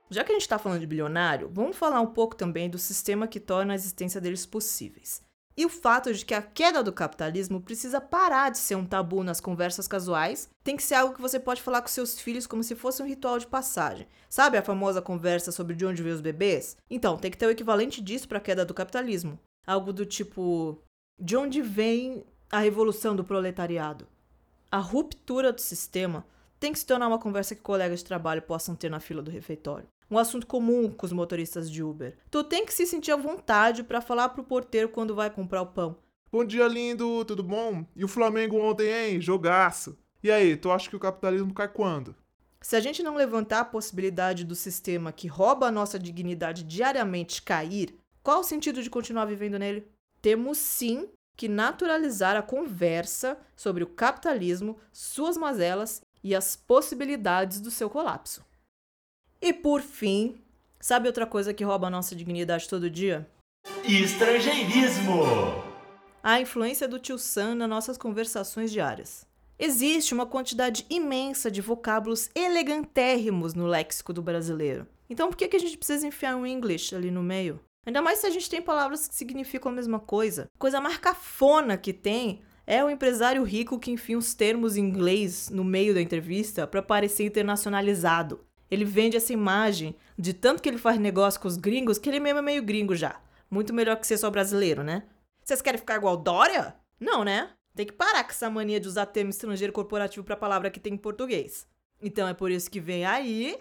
Já 0.10 0.24
que 0.24 0.32
a 0.32 0.36
gente 0.36 0.41
está 0.41 0.58
falando 0.58 0.79
de 0.79 0.88
bilionário, 0.88 1.50
vamos 1.53 1.77
falar 1.77 2.01
um 2.01 2.08
pouco 2.08 2.36
também 2.36 2.70
do 2.70 2.77
sistema 2.77 3.27
que 3.27 3.39
torna 3.39 3.74
a 3.74 3.75
existência 3.75 4.20
deles 4.20 4.46
possíveis. 4.46 5.22
E 5.56 5.65
o 5.65 5.70
fato 5.70 6.13
de 6.13 6.25
que 6.25 6.34
a 6.34 6.41
queda 6.41 6.82
do 6.82 6.94
capitalismo 6.94 7.62
precisa 7.62 8.00
parar 8.00 8.50
de 8.50 8.58
ser 8.58 8.75
um 8.75 8.86
tabu 8.86 9.24
nas 9.24 9.41
conversas 9.41 9.88
casuais, 9.88 10.50
tem 10.63 10.75
que 10.75 10.84
ser 10.84 10.96
algo 10.96 11.13
que 11.13 11.22
você 11.22 11.39
pode 11.39 11.62
falar 11.62 11.82
com 11.82 11.88
seus 11.89 12.20
filhos 12.20 12.48
como 12.48 12.63
se 12.63 12.75
fosse 12.75 13.03
um 13.03 13.06
ritual 13.06 13.38
de 13.38 13.46
passagem. 13.46 14.08
Sabe 14.29 14.58
a 14.58 14.63
famosa 14.63 15.01
conversa 15.01 15.51
sobre 15.51 15.75
de 15.75 15.86
onde 15.86 16.01
veio 16.01 16.15
os 16.15 16.22
bebês? 16.22 16.77
Então, 16.89 17.18
tem 17.18 17.29
que 17.29 17.38
ter 17.38 17.46
o 17.46 17.51
equivalente 17.51 18.01
disso 18.01 18.27
para 18.27 18.38
a 18.38 18.41
queda 18.41 18.65
do 18.65 18.74
capitalismo. 18.74 19.38
Algo 19.68 19.91
do 19.91 20.06
tipo: 20.06 20.82
de 21.20 21.36
onde 21.36 21.62
vem 21.62 22.24
a 22.50 22.60
revolução 22.60 23.15
do 23.15 23.24
proletariado? 23.24 24.08
A 24.72 24.79
ruptura 24.79 25.51
do 25.51 25.60
sistema 25.60 26.25
tem 26.60 26.74
que 26.74 26.80
se 26.80 26.86
tornar 26.86 27.08
uma 27.08 27.20
conversa 27.20 27.56
que 27.56 27.62
colegas 27.62 28.00
de 28.00 28.06
trabalho 28.06 28.42
possam 28.42 28.75
ter 28.75 28.89
na 28.89 29.00
fila 29.00 29.22
do 29.22 29.32
refeitório. 29.32 29.88
Um 30.12 30.18
assunto 30.18 30.46
comum 30.46 30.92
com 30.92 31.06
os 31.06 31.13
motoristas 31.13 31.70
de 31.72 31.84
Uber. 31.84 32.18
Tu 32.30 32.44
tem 32.44 32.66
que 32.66 32.74
se 32.74 32.86
sentir 32.86 33.12
à 33.12 33.16
vontade 33.16 33.84
para 33.84 34.01
falar 34.01 34.30
pro 34.30 34.44
porteiro 34.44 34.89
quando 34.89 35.16
vai 35.16 35.30
comprar 35.30 35.62
o 35.62 35.68
pão. 35.68 35.98
Bom 36.32 36.44
dia, 36.44 36.68
lindo, 36.68 37.24
tudo 37.25 37.44
bom? 37.44 37.86
E 37.96 38.04
o 38.04 38.08
Flamengo 38.08 38.58
ontem, 38.58 38.88
hein? 38.92 39.22
Jogaço. 39.22 39.98
E 40.22 40.30
aí, 40.30 40.58
tu 40.58 40.72
acha 40.72 40.89
que 40.89 40.96
o 40.96 41.00
capitalismo 41.00 41.54
cai 41.54 41.68
quando? 41.68 42.16
Se 42.62 42.75
a 42.75 42.80
gente 42.80 43.01
não 43.01 43.16
levantar 43.16 43.62
a 43.62 43.66
possibilidade 43.66 44.44
do 44.44 44.54
sistema 44.54 45.13
que 45.13 45.28
rouba 45.28 45.68
a 45.68 45.72
nossa 45.72 45.98
dignidade 45.98 46.63
diariamente 46.63 47.42
cair, 47.42 47.96
qual 48.22 48.42
o 48.42 48.44
sentido 48.44 48.84
de 48.84 48.89
continuar 48.89 49.25
vivendo 49.25 49.58
nele? 49.58 49.88
Temos 50.22 50.58
sim 50.58 51.08
que 51.38 51.48
naturalizar 51.48 52.36
a 52.36 52.42
conversa 52.42 53.38
sobre 53.56 53.82
o 53.82 53.88
capitalismo, 53.88 54.78
suas 54.92 55.38
mazelas 55.38 56.01
e 56.23 56.35
as 56.35 56.55
possibilidades 56.55 57.59
do 57.59 57.71
seu 57.71 57.89
colapso. 57.89 58.43
E 59.41 59.53
por 59.53 59.81
fim, 59.81 60.41
sabe 60.79 61.07
outra 61.07 61.25
coisa 61.25 61.53
que 61.53 61.63
rouba 61.63 61.88
a 61.88 61.89
nossa 61.89 62.15
dignidade 62.15 62.67
todo 62.67 62.89
dia? 62.89 63.29
Estrangeirismo! 63.85 65.23
A 66.21 66.41
influência 66.41 66.88
do 66.88 66.99
tio 66.99 67.17
Sam 67.17 67.55
nas 67.55 67.69
nossas 67.69 67.97
conversações 67.97 68.71
diárias. 68.71 69.25
Existe 69.57 70.13
uma 70.13 70.25
quantidade 70.25 70.85
imensa 70.89 71.49
de 71.49 71.61
vocábulos 71.61 72.29
elegantérrimos 72.35 73.53
no 73.53 73.67
léxico 73.67 74.13
do 74.13 74.21
brasileiro. 74.21 74.88
Então 75.09 75.29
por 75.29 75.35
que, 75.35 75.47
que 75.47 75.55
a 75.57 75.59
gente 75.59 75.77
precisa 75.77 76.07
enfiar 76.07 76.35
um 76.35 76.45
English 76.45 76.95
ali 76.95 77.09
no 77.09 77.23
meio? 77.23 77.59
Ainda 77.85 78.01
mais 78.01 78.19
se 78.19 78.27
a 78.27 78.29
gente 78.29 78.49
tem 78.49 78.61
palavras 78.61 79.07
que 79.07 79.15
significam 79.15 79.71
a 79.71 79.75
mesma 79.75 79.99
coisa. 79.99 80.47
Coisa 80.57 80.79
marcafona 80.79 81.77
que 81.77 81.91
tem 81.91 82.41
é 82.69 82.85
o 82.85 82.89
empresário 82.89 83.41
rico 83.41 83.79
que 83.79 83.89
enfia 83.89 84.15
uns 84.15 84.35
termos 84.35 84.77
em 84.77 84.81
inglês 84.81 85.49
no 85.49 85.63
meio 85.63 85.91
da 85.91 85.99
entrevista 85.99 86.67
para 86.67 86.83
parecer 86.83 87.25
internacionalizado. 87.25 88.45
Ele 88.69 88.85
vende 88.85 89.17
essa 89.17 89.33
imagem 89.33 89.95
de 90.15 90.33
tanto 90.33 90.61
que 90.61 90.69
ele 90.69 90.77
faz 90.77 90.99
negócio 90.99 91.41
com 91.41 91.47
os 91.47 91.57
gringos 91.57 91.97
que 91.97 92.07
ele 92.07 92.19
mesmo 92.19 92.38
é 92.38 92.41
meio 92.43 92.61
gringo 92.61 92.95
já. 92.95 93.19
Muito 93.49 93.73
melhor 93.73 93.95
que 93.95 94.05
ser 94.05 94.19
só 94.19 94.29
brasileiro, 94.29 94.83
né? 94.83 95.01
Vocês 95.43 95.63
querem 95.63 95.79
ficar 95.79 95.95
igual 95.95 96.15
Dória? 96.15 96.75
Não, 96.99 97.23
né? 97.23 97.49
Tem 97.75 97.88
que 97.88 97.93
parar 97.93 98.23
com 98.23 98.29
essa 98.29 98.51
mania 98.51 98.79
de 98.79 98.88
usar 98.88 99.07
termo 99.07 99.31
estrangeiro 99.31 99.73
corporativo 99.73 100.23
para 100.23 100.38
palavra 100.38 100.69
que 100.69 100.79
tem 100.79 100.93
em 100.93 100.97
português. 100.97 101.65
Então 101.99 102.27
é 102.27 102.35
por 102.35 102.51
isso 102.51 102.69
que 102.69 102.79
vem 102.79 103.03
aí. 103.03 103.57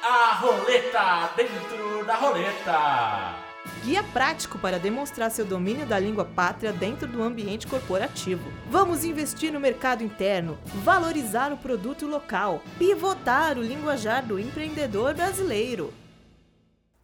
A 0.00 0.34
roleta 0.36 1.34
dentro 1.36 2.06
da 2.06 2.14
roleta! 2.14 3.43
Guia 3.84 4.02
prático 4.02 4.58
para 4.58 4.78
demonstrar 4.78 5.30
seu 5.30 5.44
domínio 5.44 5.84
da 5.84 5.98
língua 5.98 6.24
pátria 6.24 6.72
dentro 6.72 7.06
do 7.06 7.22
ambiente 7.22 7.66
corporativo. 7.66 8.50
Vamos 8.70 9.04
investir 9.04 9.52
no 9.52 9.60
mercado 9.60 10.02
interno, 10.02 10.58
valorizar 10.82 11.52
o 11.52 11.58
produto 11.58 12.06
local, 12.06 12.62
pivotar 12.78 13.58
o 13.58 13.62
linguajar 13.62 14.24
do 14.24 14.38
empreendedor 14.38 15.12
brasileiro. 15.12 15.92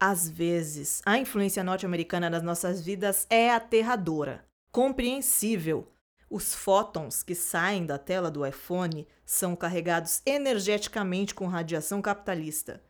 Às 0.00 0.26
vezes, 0.26 1.02
a 1.04 1.18
influência 1.18 1.62
norte-americana 1.62 2.30
nas 2.30 2.42
nossas 2.42 2.80
vidas 2.80 3.26
é 3.28 3.50
aterradora, 3.50 4.42
compreensível. 4.72 5.86
Os 6.30 6.54
fótons 6.54 7.22
que 7.22 7.34
saem 7.34 7.84
da 7.84 7.98
tela 7.98 8.30
do 8.30 8.46
iPhone 8.46 9.06
são 9.26 9.54
carregados 9.54 10.22
energeticamente 10.24 11.34
com 11.34 11.46
radiação 11.46 12.00
capitalista 12.00 12.80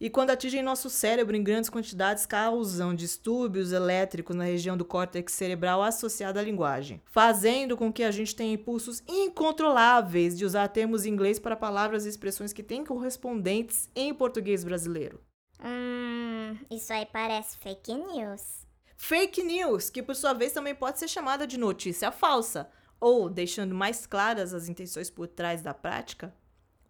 e 0.00 0.08
quando 0.08 0.30
atingem 0.30 0.62
nosso 0.62 0.88
cérebro 0.88 1.36
em 1.36 1.44
grandes 1.44 1.68
quantidades 1.68 2.24
causam 2.24 2.94
distúrbios 2.94 3.70
elétricos 3.70 4.34
na 4.34 4.44
região 4.44 4.74
do 4.76 4.84
córtex 4.84 5.32
cerebral 5.34 5.82
associada 5.82 6.40
à 6.40 6.42
linguagem, 6.42 7.02
fazendo 7.04 7.76
com 7.76 7.92
que 7.92 8.02
a 8.02 8.10
gente 8.10 8.34
tenha 8.34 8.54
impulsos 8.54 9.02
incontroláveis 9.06 10.38
de 10.38 10.46
usar 10.46 10.68
termos 10.68 11.04
em 11.04 11.10
inglês 11.10 11.38
para 11.38 11.54
palavras 11.54 12.06
e 12.06 12.08
expressões 12.08 12.52
que 12.52 12.62
têm 12.62 12.82
correspondentes 12.82 13.90
em 13.94 14.14
português 14.14 14.64
brasileiro. 14.64 15.20
Hum, 15.62 16.56
isso 16.70 16.90
aí 16.94 17.04
parece 17.04 17.58
fake 17.58 17.92
news. 17.92 18.66
Fake 18.96 19.42
news, 19.42 19.90
que 19.90 20.02
por 20.02 20.16
sua 20.16 20.32
vez 20.32 20.52
também 20.52 20.74
pode 20.74 20.98
ser 20.98 21.08
chamada 21.08 21.46
de 21.46 21.58
notícia 21.58 22.10
falsa, 22.10 22.70
ou, 22.98 23.28
deixando 23.28 23.74
mais 23.74 24.06
claras 24.06 24.52
as 24.54 24.68
intenções 24.68 25.10
por 25.10 25.26
trás 25.26 25.62
da 25.62 25.72
prática, 25.74 26.34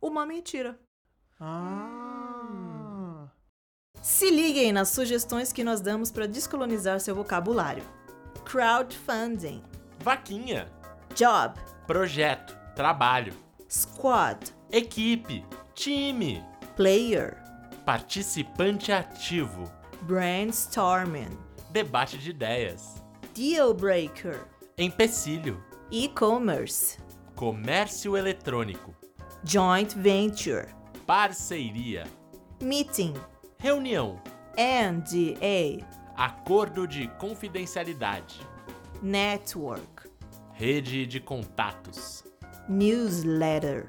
uma 0.00 0.26
mentira. 0.26 0.78
Ah. 1.40 2.59
Se 4.00 4.30
liguem 4.30 4.72
nas 4.72 4.88
sugestões 4.88 5.52
que 5.52 5.64
nós 5.64 5.80
damos 5.80 6.10
para 6.10 6.26
descolonizar 6.26 7.00
seu 7.00 7.14
vocabulário: 7.14 7.84
crowdfunding, 8.44 9.62
Vaquinha, 10.02 10.66
job, 11.14 11.58
projeto, 11.86 12.56
trabalho, 12.74 13.34
squad, 13.70 14.52
equipe, 14.72 15.44
time, 15.74 16.42
player, 16.76 17.36
participante 17.84 18.90
ativo, 18.90 19.70
Brainstorming. 20.02 21.38
Debate 21.70 22.16
de 22.16 22.30
ideias. 22.30 23.02
Deal 23.34 23.74
breaker. 23.74 24.46
Empecilho. 24.78 25.62
E-commerce. 25.90 26.98
Comércio 27.36 28.16
eletrônico. 28.16 28.94
Joint 29.44 29.94
venture. 29.94 30.68
Parceria. 31.06 32.06
Meeting. 32.62 33.14
Reunião. 33.62 34.18
NDA. 34.56 35.86
Acordo 36.16 36.88
de 36.88 37.08
confidencialidade. 37.18 38.40
Network. 39.02 40.08
Rede 40.54 41.04
de 41.04 41.20
contatos. 41.20 42.24
Newsletter. 42.66 43.86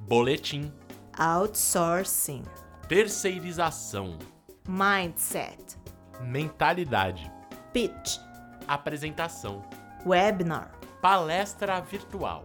Boletim. 0.00 0.72
Outsourcing. 1.16 2.42
Terceirização. 2.88 4.18
Mindset. 4.66 5.78
Mentalidade. 6.22 7.30
Pitch. 7.72 8.18
Apresentação. 8.66 9.62
Webinar. 10.04 10.76
Palestra 11.00 11.80
virtual. 11.80 12.44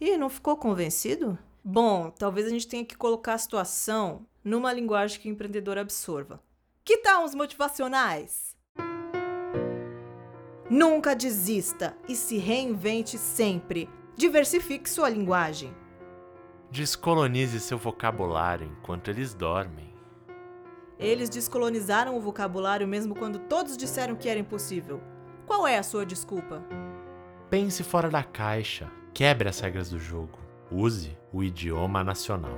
Ih, 0.00 0.16
não 0.16 0.28
ficou 0.28 0.56
convencido? 0.56 1.38
Bom, 1.62 2.10
talvez 2.10 2.48
a 2.48 2.50
gente 2.50 2.66
tenha 2.66 2.84
que 2.84 2.96
colocar 2.96 3.34
a 3.34 3.38
situação 3.38 4.26
numa 4.44 4.72
linguagem 4.72 5.20
que 5.20 5.28
o 5.28 5.32
empreendedor 5.32 5.78
absorva. 5.78 6.42
Que 6.84 6.98
tal 6.98 7.24
uns 7.24 7.34
motivacionais? 7.34 8.56
Nunca 10.68 11.14
desista 11.14 11.96
e 12.08 12.14
se 12.14 12.38
reinvente 12.38 13.18
sempre. 13.18 13.88
Diversifique 14.16 14.88
sua 14.88 15.08
linguagem. 15.08 15.74
Descolonize 16.70 17.58
seu 17.58 17.76
vocabulário 17.76 18.66
enquanto 18.66 19.08
eles 19.08 19.34
dormem. 19.34 19.92
Eles 20.98 21.28
descolonizaram 21.28 22.16
o 22.16 22.20
vocabulário 22.20 22.86
mesmo 22.86 23.14
quando 23.14 23.38
todos 23.38 23.76
disseram 23.76 24.14
que 24.14 24.28
era 24.28 24.38
impossível. 24.38 25.00
Qual 25.46 25.66
é 25.66 25.78
a 25.78 25.82
sua 25.82 26.06
desculpa? 26.06 26.62
Pense 27.48 27.82
fora 27.82 28.08
da 28.08 28.22
caixa. 28.22 28.88
Quebre 29.12 29.48
as 29.48 29.58
regras 29.58 29.90
do 29.90 29.98
jogo. 29.98 30.38
Use 30.70 31.18
o 31.32 31.42
idioma 31.42 32.04
nacional. 32.04 32.56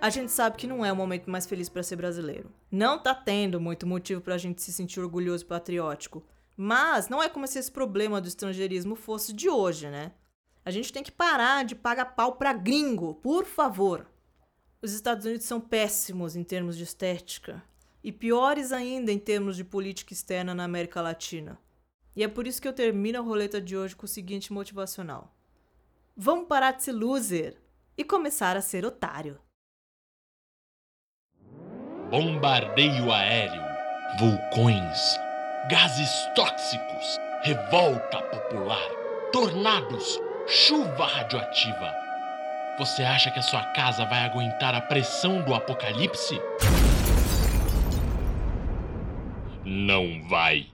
A 0.00 0.10
gente 0.10 0.30
sabe 0.30 0.56
que 0.56 0.66
não 0.66 0.84
é 0.84 0.92
o 0.92 0.96
momento 0.96 1.30
mais 1.30 1.46
feliz 1.46 1.68
para 1.68 1.82
ser 1.82 1.96
brasileiro. 1.96 2.52
Não 2.70 3.02
tá 3.02 3.14
tendo 3.14 3.60
muito 3.60 3.86
motivo 3.86 4.20
pra 4.20 4.36
gente 4.36 4.62
se 4.62 4.72
sentir 4.72 5.00
orgulhoso 5.00 5.44
e 5.44 5.46
patriótico. 5.46 6.22
Mas 6.56 7.08
não 7.08 7.22
é 7.22 7.28
como 7.28 7.46
se 7.46 7.58
esse 7.58 7.70
problema 7.70 8.20
do 8.20 8.28
estrangeirismo 8.28 8.94
fosse 8.94 9.32
de 9.32 9.48
hoje, 9.48 9.88
né? 9.88 10.12
A 10.64 10.70
gente 10.70 10.92
tem 10.92 11.02
que 11.02 11.12
parar 11.12 11.64
de 11.64 11.74
pagar 11.74 12.16
pau 12.16 12.36
pra 12.36 12.52
gringo, 12.52 13.14
por 13.14 13.44
favor. 13.44 14.06
Os 14.82 14.92
Estados 14.92 15.24
Unidos 15.24 15.46
são 15.46 15.60
péssimos 15.60 16.36
em 16.36 16.44
termos 16.44 16.76
de 16.76 16.84
estética 16.84 17.62
e 18.04 18.12
piores 18.12 18.72
ainda 18.72 19.10
em 19.10 19.18
termos 19.18 19.56
de 19.56 19.64
política 19.64 20.12
externa 20.12 20.54
na 20.54 20.64
América 20.64 21.00
Latina. 21.00 21.58
E 22.14 22.22
é 22.22 22.28
por 22.28 22.46
isso 22.46 22.60
que 22.60 22.68
eu 22.68 22.72
termino 22.72 23.18
a 23.18 23.22
roleta 23.22 23.60
de 23.60 23.76
hoje 23.76 23.96
com 23.96 24.04
o 24.04 24.08
seguinte 24.08 24.52
motivacional: 24.52 25.34
Vamos 26.16 26.46
parar 26.46 26.72
de 26.72 26.82
ser 26.82 26.92
loser 26.92 27.60
e 27.96 28.04
começar 28.04 28.56
a 28.56 28.62
ser 28.62 28.84
otário. 28.84 29.38
Bombardeio 32.10 33.10
aéreo, 33.10 33.62
vulcões, 34.18 35.18
gases 35.68 36.08
tóxicos, 36.36 37.18
revolta 37.42 38.22
popular, 38.22 38.88
tornados, 39.32 40.20
chuva 40.46 41.04
radioativa. 41.04 41.92
Você 42.78 43.02
acha 43.02 43.30
que 43.32 43.40
a 43.40 43.42
sua 43.42 43.62
casa 43.72 44.04
vai 44.04 44.20
aguentar 44.20 44.72
a 44.72 44.80
pressão 44.80 45.42
do 45.42 45.52
apocalipse? 45.52 46.40
Não 49.64 50.22
vai. 50.28 50.68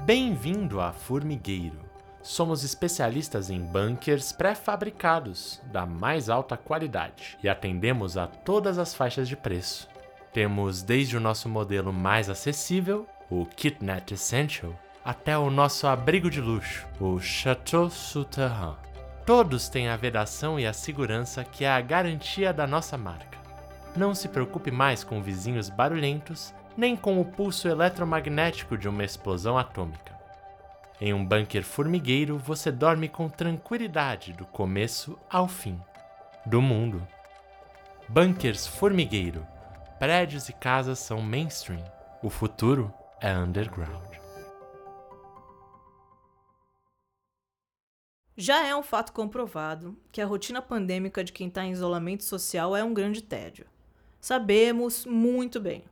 Bem-vindo 0.00 0.82
a 0.82 0.92
Formigueiro. 0.92 1.78
Somos 2.22 2.62
especialistas 2.62 3.48
em 3.48 3.60
bunkers 3.60 4.32
pré-fabricados 4.32 5.62
da 5.72 5.86
mais 5.86 6.28
alta 6.28 6.58
qualidade 6.58 7.38
e 7.42 7.48
atendemos 7.48 8.18
a 8.18 8.26
todas 8.26 8.78
as 8.78 8.94
faixas 8.94 9.28
de 9.28 9.36
preço. 9.36 9.93
Temos 10.34 10.82
desde 10.82 11.16
o 11.16 11.20
nosso 11.20 11.48
modelo 11.48 11.92
mais 11.92 12.28
acessível, 12.28 13.06
o 13.30 13.46
Kitnet 13.46 14.14
Essential, 14.14 14.74
até 15.04 15.38
o 15.38 15.48
nosso 15.48 15.86
abrigo 15.86 16.28
de 16.28 16.40
luxo, 16.40 16.84
o 16.98 17.20
Chateau 17.20 17.88
Souterrain. 17.88 18.74
Todos 19.24 19.68
têm 19.68 19.88
a 19.88 19.96
vedação 19.96 20.58
e 20.58 20.66
a 20.66 20.72
segurança 20.72 21.44
que 21.44 21.64
é 21.64 21.70
a 21.70 21.80
garantia 21.80 22.52
da 22.52 22.66
nossa 22.66 22.98
marca. 22.98 23.38
Não 23.96 24.12
se 24.12 24.28
preocupe 24.28 24.72
mais 24.72 25.04
com 25.04 25.22
vizinhos 25.22 25.70
barulhentos, 25.70 26.52
nem 26.76 26.96
com 26.96 27.20
o 27.20 27.24
pulso 27.24 27.68
eletromagnético 27.68 28.76
de 28.76 28.88
uma 28.88 29.04
explosão 29.04 29.56
atômica. 29.56 30.18
Em 31.00 31.14
um 31.14 31.24
bunker 31.24 31.62
formigueiro, 31.62 32.38
você 32.38 32.72
dorme 32.72 33.08
com 33.08 33.28
tranquilidade 33.28 34.32
do 34.32 34.44
começo 34.44 35.16
ao 35.30 35.46
fim 35.46 35.80
do 36.44 36.60
mundo. 36.60 37.06
Bunkers 38.08 38.66
Formigueiro. 38.66 39.53
Prédios 39.98 40.48
e 40.48 40.52
casas 40.52 40.98
são 40.98 41.22
mainstream. 41.22 41.82
O 42.20 42.28
futuro 42.28 42.92
é 43.20 43.32
underground. 43.32 44.12
Já 48.36 48.66
é 48.66 48.74
um 48.74 48.82
fato 48.82 49.12
comprovado 49.12 49.96
que 50.10 50.20
a 50.20 50.26
rotina 50.26 50.60
pandêmica 50.60 51.22
de 51.22 51.32
quem 51.32 51.46
está 51.46 51.64
em 51.64 51.70
isolamento 51.70 52.24
social 52.24 52.74
é 52.74 52.82
um 52.82 52.92
grande 52.92 53.22
tédio. 53.22 53.66
Sabemos 54.20 55.06
muito 55.06 55.60
bem. 55.60 55.84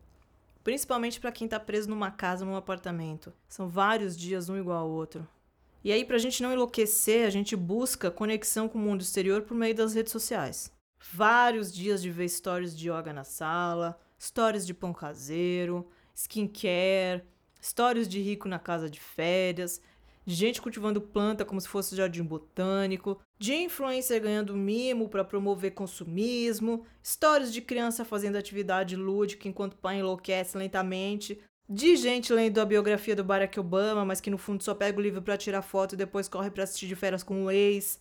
Principalmente 0.64 1.20
para 1.20 1.30
quem 1.30 1.44
está 1.44 1.60
preso 1.60 1.88
numa 1.88 2.10
casa, 2.10 2.44
num 2.44 2.56
apartamento. 2.56 3.32
São 3.48 3.68
vários 3.68 4.16
dias 4.16 4.48
um 4.48 4.58
igual 4.58 4.78
ao 4.78 4.90
outro. 4.90 5.26
E 5.84 5.92
aí, 5.92 6.04
para 6.04 6.16
a 6.16 6.20
gente 6.20 6.42
não 6.42 6.52
enlouquecer, 6.52 7.24
a 7.24 7.30
gente 7.30 7.54
busca 7.54 8.10
conexão 8.10 8.68
com 8.68 8.78
o 8.78 8.82
mundo 8.82 9.00
exterior 9.00 9.42
por 9.42 9.56
meio 9.56 9.76
das 9.76 9.94
redes 9.94 10.10
sociais. 10.10 10.72
Vários 11.10 11.72
dias 11.72 12.00
de 12.00 12.10
ver 12.10 12.28
stories 12.28 12.76
de 12.76 12.88
yoga 12.88 13.12
na 13.12 13.24
sala, 13.24 13.98
stories 14.18 14.66
de 14.66 14.72
pão 14.72 14.92
caseiro, 14.92 15.88
skincare, 16.14 17.24
stories 17.60 18.08
de 18.08 18.20
rico 18.20 18.48
na 18.48 18.58
casa 18.58 18.88
de 18.88 19.00
férias, 19.00 19.80
de 20.24 20.34
gente 20.34 20.62
cultivando 20.62 21.00
planta 21.00 21.44
como 21.44 21.60
se 21.60 21.68
fosse 21.68 21.96
jardim 21.96 22.22
botânico, 22.22 23.20
de 23.38 23.54
influencer 23.54 24.20
ganhando 24.20 24.56
mimo 24.56 25.08
para 25.08 25.24
promover 25.24 25.72
consumismo, 25.72 26.86
histórias 27.02 27.52
de 27.52 27.60
criança 27.60 28.04
fazendo 28.04 28.36
atividade 28.36 28.94
lúdica 28.94 29.48
enquanto 29.48 29.76
pai 29.76 29.98
enlouquece 29.98 30.56
lentamente, 30.56 31.40
de 31.68 31.96
gente 31.96 32.32
lendo 32.32 32.60
a 32.60 32.64
biografia 32.64 33.16
do 33.16 33.24
Barack 33.24 33.58
Obama, 33.58 34.04
mas 34.04 34.20
que 34.20 34.30
no 34.30 34.38
fundo 34.38 34.62
só 34.62 34.74
pega 34.74 34.98
o 34.98 35.02
livro 35.02 35.22
para 35.22 35.36
tirar 35.36 35.62
foto 35.62 35.94
e 35.94 35.98
depois 35.98 36.28
corre 36.28 36.50
para 36.50 36.64
assistir 36.64 36.86
de 36.86 36.94
férias 36.94 37.22
com 37.22 37.44
o 37.44 37.50
ex. 37.50 38.00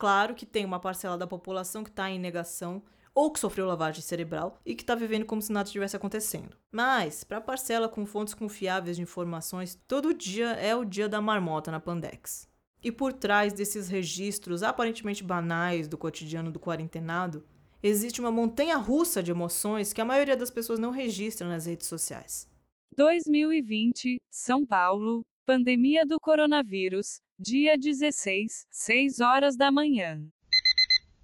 Claro 0.00 0.34
que 0.34 0.46
tem 0.46 0.64
uma 0.64 0.80
parcela 0.80 1.18
da 1.18 1.26
população 1.26 1.84
que 1.84 1.90
está 1.90 2.08
em 2.08 2.18
negação 2.18 2.82
ou 3.14 3.30
que 3.30 3.38
sofreu 3.38 3.66
lavagem 3.66 4.00
cerebral 4.00 4.58
e 4.64 4.74
que 4.74 4.82
está 4.82 4.94
vivendo 4.94 5.26
como 5.26 5.42
se 5.42 5.52
nada 5.52 5.66
estivesse 5.66 5.94
acontecendo. 5.94 6.56
Mas, 6.72 7.22
para 7.22 7.36
a 7.36 7.40
parcela 7.42 7.86
com 7.86 8.06
fontes 8.06 8.32
confiáveis 8.32 8.96
de 8.96 9.02
informações, 9.02 9.78
todo 9.86 10.14
dia 10.14 10.52
é 10.52 10.74
o 10.74 10.86
dia 10.86 11.06
da 11.06 11.20
marmota 11.20 11.70
na 11.70 11.78
Pandex. 11.78 12.48
E 12.82 12.90
por 12.90 13.12
trás 13.12 13.52
desses 13.52 13.90
registros 13.90 14.62
aparentemente 14.62 15.22
banais 15.22 15.86
do 15.86 15.98
cotidiano 15.98 16.50
do 16.50 16.58
quarentenado, 16.58 17.44
existe 17.82 18.22
uma 18.22 18.32
montanha 18.32 18.78
russa 18.78 19.22
de 19.22 19.30
emoções 19.30 19.92
que 19.92 20.00
a 20.00 20.06
maioria 20.06 20.34
das 20.34 20.50
pessoas 20.50 20.78
não 20.78 20.92
registra 20.92 21.46
nas 21.46 21.66
redes 21.66 21.86
sociais. 21.86 22.48
2020, 22.96 24.16
São 24.30 24.64
Paulo, 24.64 25.20
pandemia 25.44 26.06
do 26.06 26.18
coronavírus, 26.18 27.20
dia 27.42 27.78
16, 27.78 28.66
6 28.70 29.20
horas 29.20 29.56
da 29.56 29.72
manhã. 29.72 30.20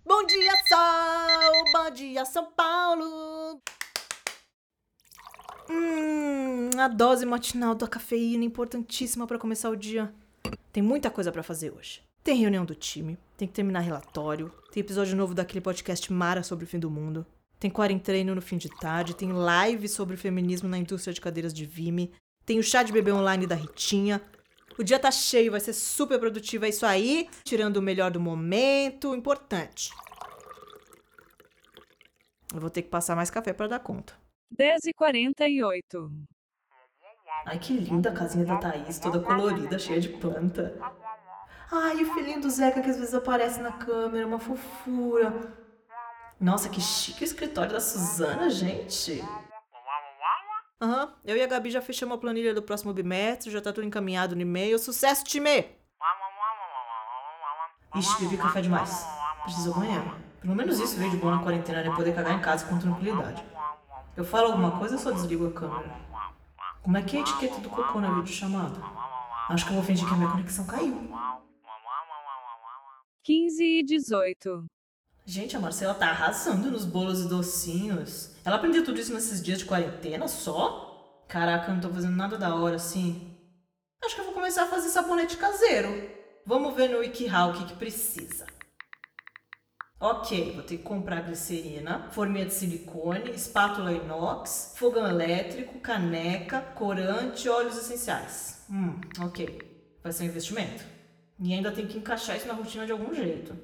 Bom 0.02 0.24
dia, 0.24 0.52
Sol! 0.66 1.64
Bom 1.74 1.90
dia, 1.90 2.24
São 2.24 2.50
Paulo! 2.52 3.60
Hum, 5.68 6.70
a 6.78 6.88
dose 6.88 7.26
matinal 7.26 7.74
da 7.74 7.86
cafeína 7.86 8.44
importantíssima 8.44 9.26
para 9.26 9.38
começar 9.38 9.68
o 9.68 9.76
dia. 9.76 10.10
Tem 10.72 10.82
muita 10.82 11.10
coisa 11.10 11.30
para 11.30 11.42
fazer 11.42 11.70
hoje. 11.70 12.02
Tem 12.24 12.38
reunião 12.38 12.64
do 12.64 12.74
time, 12.74 13.18
tem 13.36 13.46
que 13.46 13.52
terminar 13.52 13.80
relatório, 13.80 14.50
tem 14.72 14.80
episódio 14.80 15.14
novo 15.14 15.34
daquele 15.34 15.60
podcast 15.60 16.10
Mara 16.10 16.42
sobre 16.42 16.64
o 16.64 16.68
fim 16.68 16.78
do 16.78 16.90
mundo, 16.90 17.26
tem 17.60 17.70
quarentreino 17.70 18.34
no 18.34 18.40
fim 18.40 18.56
de 18.56 18.70
tarde, 18.70 19.14
tem 19.14 19.32
live 19.32 19.86
sobre 19.86 20.16
feminismo 20.16 20.66
na 20.66 20.78
indústria 20.78 21.12
de 21.12 21.20
cadeiras 21.20 21.52
de 21.52 21.66
Vime, 21.66 22.10
tem 22.46 22.58
o 22.58 22.62
chá 22.62 22.82
de 22.82 22.92
bebê 22.92 23.12
online 23.12 23.46
da 23.46 23.56
Ritinha. 23.56 24.22
O 24.78 24.84
dia 24.84 24.98
tá 24.98 25.10
cheio, 25.10 25.50
vai 25.50 25.60
ser 25.60 25.72
super 25.72 26.18
produtivo, 26.18 26.66
é 26.66 26.68
isso 26.68 26.84
aí, 26.84 27.28
tirando 27.44 27.78
o 27.78 27.82
melhor 27.82 28.10
do 28.10 28.20
momento, 28.20 29.14
importante. 29.14 29.90
Eu 32.52 32.60
vou 32.60 32.70
ter 32.70 32.82
que 32.82 32.88
passar 32.88 33.16
mais 33.16 33.30
café 33.30 33.52
para 33.52 33.68
dar 33.68 33.80
conta. 33.80 34.14
10h48. 34.54 36.10
Ai, 37.44 37.58
que 37.58 37.72
linda 37.72 38.10
a 38.10 38.12
casinha 38.12 38.44
da 38.44 38.56
Thaís, 38.56 38.98
toda 38.98 39.20
colorida, 39.20 39.78
cheia 39.78 40.00
de 40.00 40.08
planta. 40.08 40.76
Ai, 41.70 42.02
o 42.02 42.14
filhinho 42.14 42.40
do 42.40 42.50
Zeca 42.50 42.80
que 42.80 42.90
às 42.90 42.98
vezes 42.98 43.14
aparece 43.14 43.60
na 43.60 43.72
câmera, 43.72 44.26
uma 44.26 44.38
fofura. 44.38 45.32
Nossa, 46.38 46.68
que 46.68 46.80
chique 46.80 47.22
o 47.22 47.24
escritório 47.24 47.72
da 47.72 47.80
Suzana, 47.80 48.50
gente. 48.50 49.22
Aham, 50.80 51.10
eu 51.24 51.36
e 51.36 51.42
a 51.42 51.46
Gabi 51.46 51.70
já 51.70 51.80
fechamos 51.80 52.16
a 52.16 52.20
planilha 52.20 52.54
do 52.54 52.62
próximo 52.62 52.92
bimestre, 52.92 53.50
já 53.50 53.62
tá 53.62 53.72
tudo 53.72 53.86
encaminhado 53.86 54.36
no 54.36 54.42
e-mail. 54.42 54.78
Sucesso, 54.78 55.24
time! 55.24 55.64
Ixi, 57.94 58.20
bebi 58.20 58.36
café 58.36 58.60
demais. 58.60 59.06
Preciso 59.44 59.72
banheiro. 59.72 60.14
Pelo 60.42 60.54
menos 60.54 60.78
isso 60.78 60.98
veio 60.98 61.10
de 61.10 61.16
bom 61.16 61.30
na 61.30 61.42
quarentena, 61.42 61.82
né? 61.82 61.96
Poder 61.96 62.14
cagar 62.14 62.34
em 62.34 62.42
casa 62.42 62.66
com 62.66 62.78
tranquilidade. 62.78 63.42
Eu 64.14 64.24
falo 64.24 64.48
alguma 64.48 64.78
coisa 64.78 64.96
ou 64.96 65.00
só 65.00 65.10
desligo 65.10 65.46
a 65.46 65.52
câmera? 65.52 65.90
Como 66.82 66.96
é 66.98 67.02
que 67.02 67.16
é 67.16 67.20
a 67.20 67.22
etiqueta 67.22 67.58
do 67.60 67.70
cocô 67.70 67.98
na 67.98 68.10
videochamada? 68.10 68.78
Acho 69.48 69.64
que 69.64 69.70
eu 69.70 69.76
vou 69.76 69.84
fingir 69.84 70.06
que 70.06 70.12
a 70.12 70.16
minha 70.16 70.30
conexão 70.30 70.66
caiu. 70.66 71.10
15 73.24 73.64
e 73.64 73.82
18. 73.82 74.66
Gente, 75.24 75.56
a 75.56 75.60
Marcela 75.60 75.94
tá 75.94 76.10
arrasando 76.10 76.70
nos 76.70 76.84
bolos 76.84 77.22
e 77.22 77.28
docinhos. 77.28 78.35
Ela 78.46 78.56
aprendeu 78.56 78.84
tudo 78.84 79.00
isso 79.00 79.12
nesses 79.12 79.42
dias 79.42 79.58
de 79.58 79.64
quarentena 79.64 80.28
só? 80.28 81.24
Caraca, 81.26 81.68
eu 81.68 81.74
não 81.74 81.80
tô 81.80 81.90
fazendo 81.90 82.14
nada 82.14 82.38
da 82.38 82.54
hora 82.54 82.76
assim. 82.76 83.36
Acho 84.04 84.14
que 84.14 84.20
eu 84.20 84.26
vou 84.26 84.34
começar 84.34 84.62
a 84.62 84.68
fazer 84.68 84.88
sabonete 84.88 85.36
caseiro. 85.36 86.08
Vamos 86.46 86.72
ver 86.76 86.88
no 86.88 86.98
WikiHow 86.98 87.50
o 87.50 87.54
que, 87.54 87.64
que 87.64 87.74
precisa. 87.74 88.46
Ok, 89.98 90.52
vou 90.52 90.62
ter 90.62 90.76
que 90.76 90.84
comprar 90.84 91.22
glicerina, 91.22 92.08
forminha 92.12 92.46
de 92.46 92.54
silicone, 92.54 93.32
espátula 93.32 93.92
inox, 93.92 94.74
fogão 94.76 95.08
elétrico, 95.08 95.80
caneca, 95.80 96.60
corante 96.60 97.48
óleos 97.48 97.76
essenciais. 97.76 98.64
Hum, 98.70 99.00
ok. 99.18 99.98
Vai 100.04 100.12
ser 100.12 100.22
um 100.22 100.26
investimento. 100.26 100.84
E 101.40 101.52
ainda 101.52 101.72
tem 101.72 101.88
que 101.88 101.98
encaixar 101.98 102.36
isso 102.36 102.46
na 102.46 102.54
rotina 102.54 102.86
de 102.86 102.92
algum 102.92 103.12
jeito. 103.12 103.58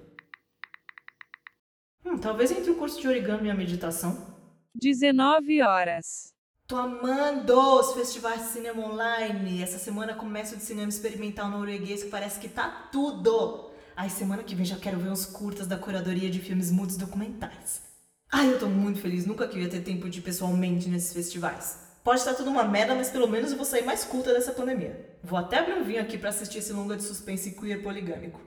Hum, 2.05 2.19
talvez 2.19 2.51
entre 2.51 2.73
o 2.73 2.77
curso 2.77 3.01
de 3.01 3.07
origami 3.07 3.47
e 3.47 3.51
a 3.53 3.55
meditação. 3.55 4.32
19 4.75 5.63
horas. 5.63 6.33
Tô 6.67 6.77
amando 6.77 7.59
os 7.79 7.93
festivais 7.93 8.43
de 8.43 8.49
cinema 8.49 8.83
online. 8.83 9.63
Essa 9.63 9.79
semana 9.79 10.15
começa 10.15 10.55
o 10.55 10.59
de 10.59 10.65
cinema 10.65 10.89
experimental 10.89 11.51
norueguês 11.51 12.03
que 12.03 12.11
parece 12.11 12.41
que 12.41 12.49
tá 12.49 12.89
tudo. 12.91 13.71
Ai, 13.95 14.09
semana 14.09 14.43
que 14.43 14.55
vem 14.55 14.65
já 14.65 14.77
quero 14.77 14.99
ver 14.99 15.11
uns 15.11 15.27
curtas 15.27 15.67
da 15.67 15.77
curadoria 15.77 16.31
de 16.31 16.41
filmes 16.41 16.71
mudos 16.71 16.97
documentais. 16.97 17.83
Ai, 18.31 18.51
eu 18.51 18.59
tô 18.59 18.67
muito 18.67 19.01
feliz. 19.01 19.27
Nunca 19.27 19.47
que 19.47 19.59
eu 19.59 19.63
ia 19.63 19.69
ter 19.69 19.83
tempo 19.83 20.09
de 20.09 20.21
ir 20.21 20.23
pessoalmente 20.23 20.89
nesses 20.89 21.13
festivais. 21.13 21.79
Pode 22.03 22.21
estar 22.21 22.35
tudo 22.35 22.51
uma 22.51 22.65
merda, 22.65 22.95
mas 22.95 23.11
pelo 23.11 23.29
menos 23.29 23.51
eu 23.51 23.57
vou 23.57 23.67
sair 23.67 23.85
mais 23.85 24.05
culta 24.05 24.33
dessa 24.33 24.53
pandemia. 24.53 25.17
Vou 25.23 25.39
até 25.39 25.59
abrir 25.59 25.75
um 25.75 25.85
vinho 25.85 26.01
aqui 26.01 26.17
pra 26.17 26.31
assistir 26.31 26.59
esse 26.59 26.73
longa 26.73 26.97
de 26.97 27.03
suspense 27.03 27.53
queer 27.53 27.83
poligâmico. 27.83 28.41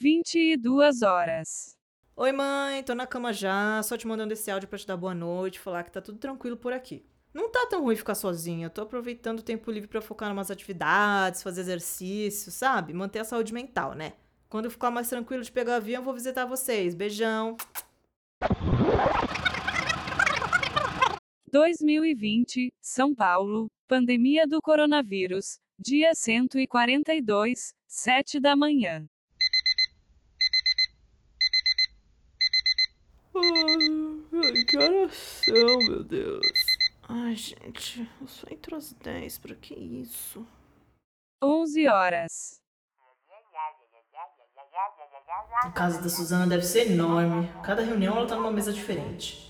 22 0.00 1.02
horas. 1.02 1.77
Oi, 2.20 2.32
mãe, 2.32 2.82
tô 2.82 2.96
na 2.96 3.06
cama 3.06 3.32
já, 3.32 3.80
só 3.84 3.96
te 3.96 4.04
mandando 4.04 4.32
esse 4.32 4.50
áudio 4.50 4.68
pra 4.68 4.76
te 4.76 4.84
dar 4.84 4.96
boa 4.96 5.14
noite, 5.14 5.60
falar 5.60 5.84
que 5.84 5.92
tá 5.92 6.00
tudo 6.00 6.18
tranquilo 6.18 6.56
por 6.56 6.72
aqui. 6.72 7.06
Não 7.32 7.48
tá 7.48 7.68
tão 7.70 7.84
ruim 7.84 7.94
ficar 7.94 8.16
sozinha, 8.16 8.68
tô 8.68 8.80
aproveitando 8.80 9.38
o 9.38 9.42
tempo 9.42 9.70
livre 9.70 9.88
pra 9.88 10.00
focar 10.00 10.28
em 10.28 10.32
umas 10.32 10.50
atividades, 10.50 11.44
fazer 11.44 11.60
exercício, 11.60 12.50
sabe? 12.50 12.92
Manter 12.92 13.20
a 13.20 13.24
saúde 13.24 13.54
mental, 13.54 13.94
né? 13.94 14.14
Quando 14.48 14.64
eu 14.64 14.70
ficar 14.72 14.90
mais 14.90 15.08
tranquilo 15.08 15.44
de 15.44 15.52
pegar 15.52 15.76
avião, 15.76 16.00
eu 16.00 16.04
vou 16.04 16.12
visitar 16.12 16.44
vocês. 16.44 16.92
Beijão. 16.92 17.56
2020, 21.52 22.72
São 22.80 23.14
Paulo, 23.14 23.70
pandemia 23.86 24.44
do 24.44 24.60
coronavírus, 24.60 25.60
dia 25.78 26.12
142, 26.16 27.72
7 27.86 28.40
da 28.40 28.56
manhã. 28.56 29.08
Ai, 33.38 34.64
que 34.64 34.76
oração, 34.76 35.78
meu 35.86 36.04
Deus. 36.04 36.46
Ai, 37.08 37.34
gente, 37.34 38.08
eu 38.20 38.26
só 38.26 38.46
entro 38.50 38.76
às 38.76 38.92
10, 38.92 39.38
pra 39.38 39.54
que 39.54 39.74
isso? 39.74 40.46
11 41.42 41.88
horas. 41.88 42.60
A 45.62 45.70
casa 45.70 46.00
da 46.00 46.08
Suzana 46.08 46.46
deve 46.46 46.62
ser 46.62 46.90
enorme. 46.90 47.48
Cada 47.62 47.82
reunião 47.82 48.16
ela 48.16 48.26
tá 48.26 48.36
numa 48.36 48.50
mesa 48.50 48.72
diferente. 48.72 49.48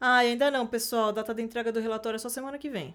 Ah, 0.00 0.16
ainda 0.16 0.50
não, 0.50 0.66
pessoal. 0.66 1.08
A 1.08 1.12
data 1.12 1.32
da 1.32 1.42
entrega 1.42 1.72
do 1.72 1.80
relatório 1.80 2.16
é 2.16 2.18
só 2.18 2.28
semana 2.28 2.58
que 2.58 2.68
vem. 2.68 2.94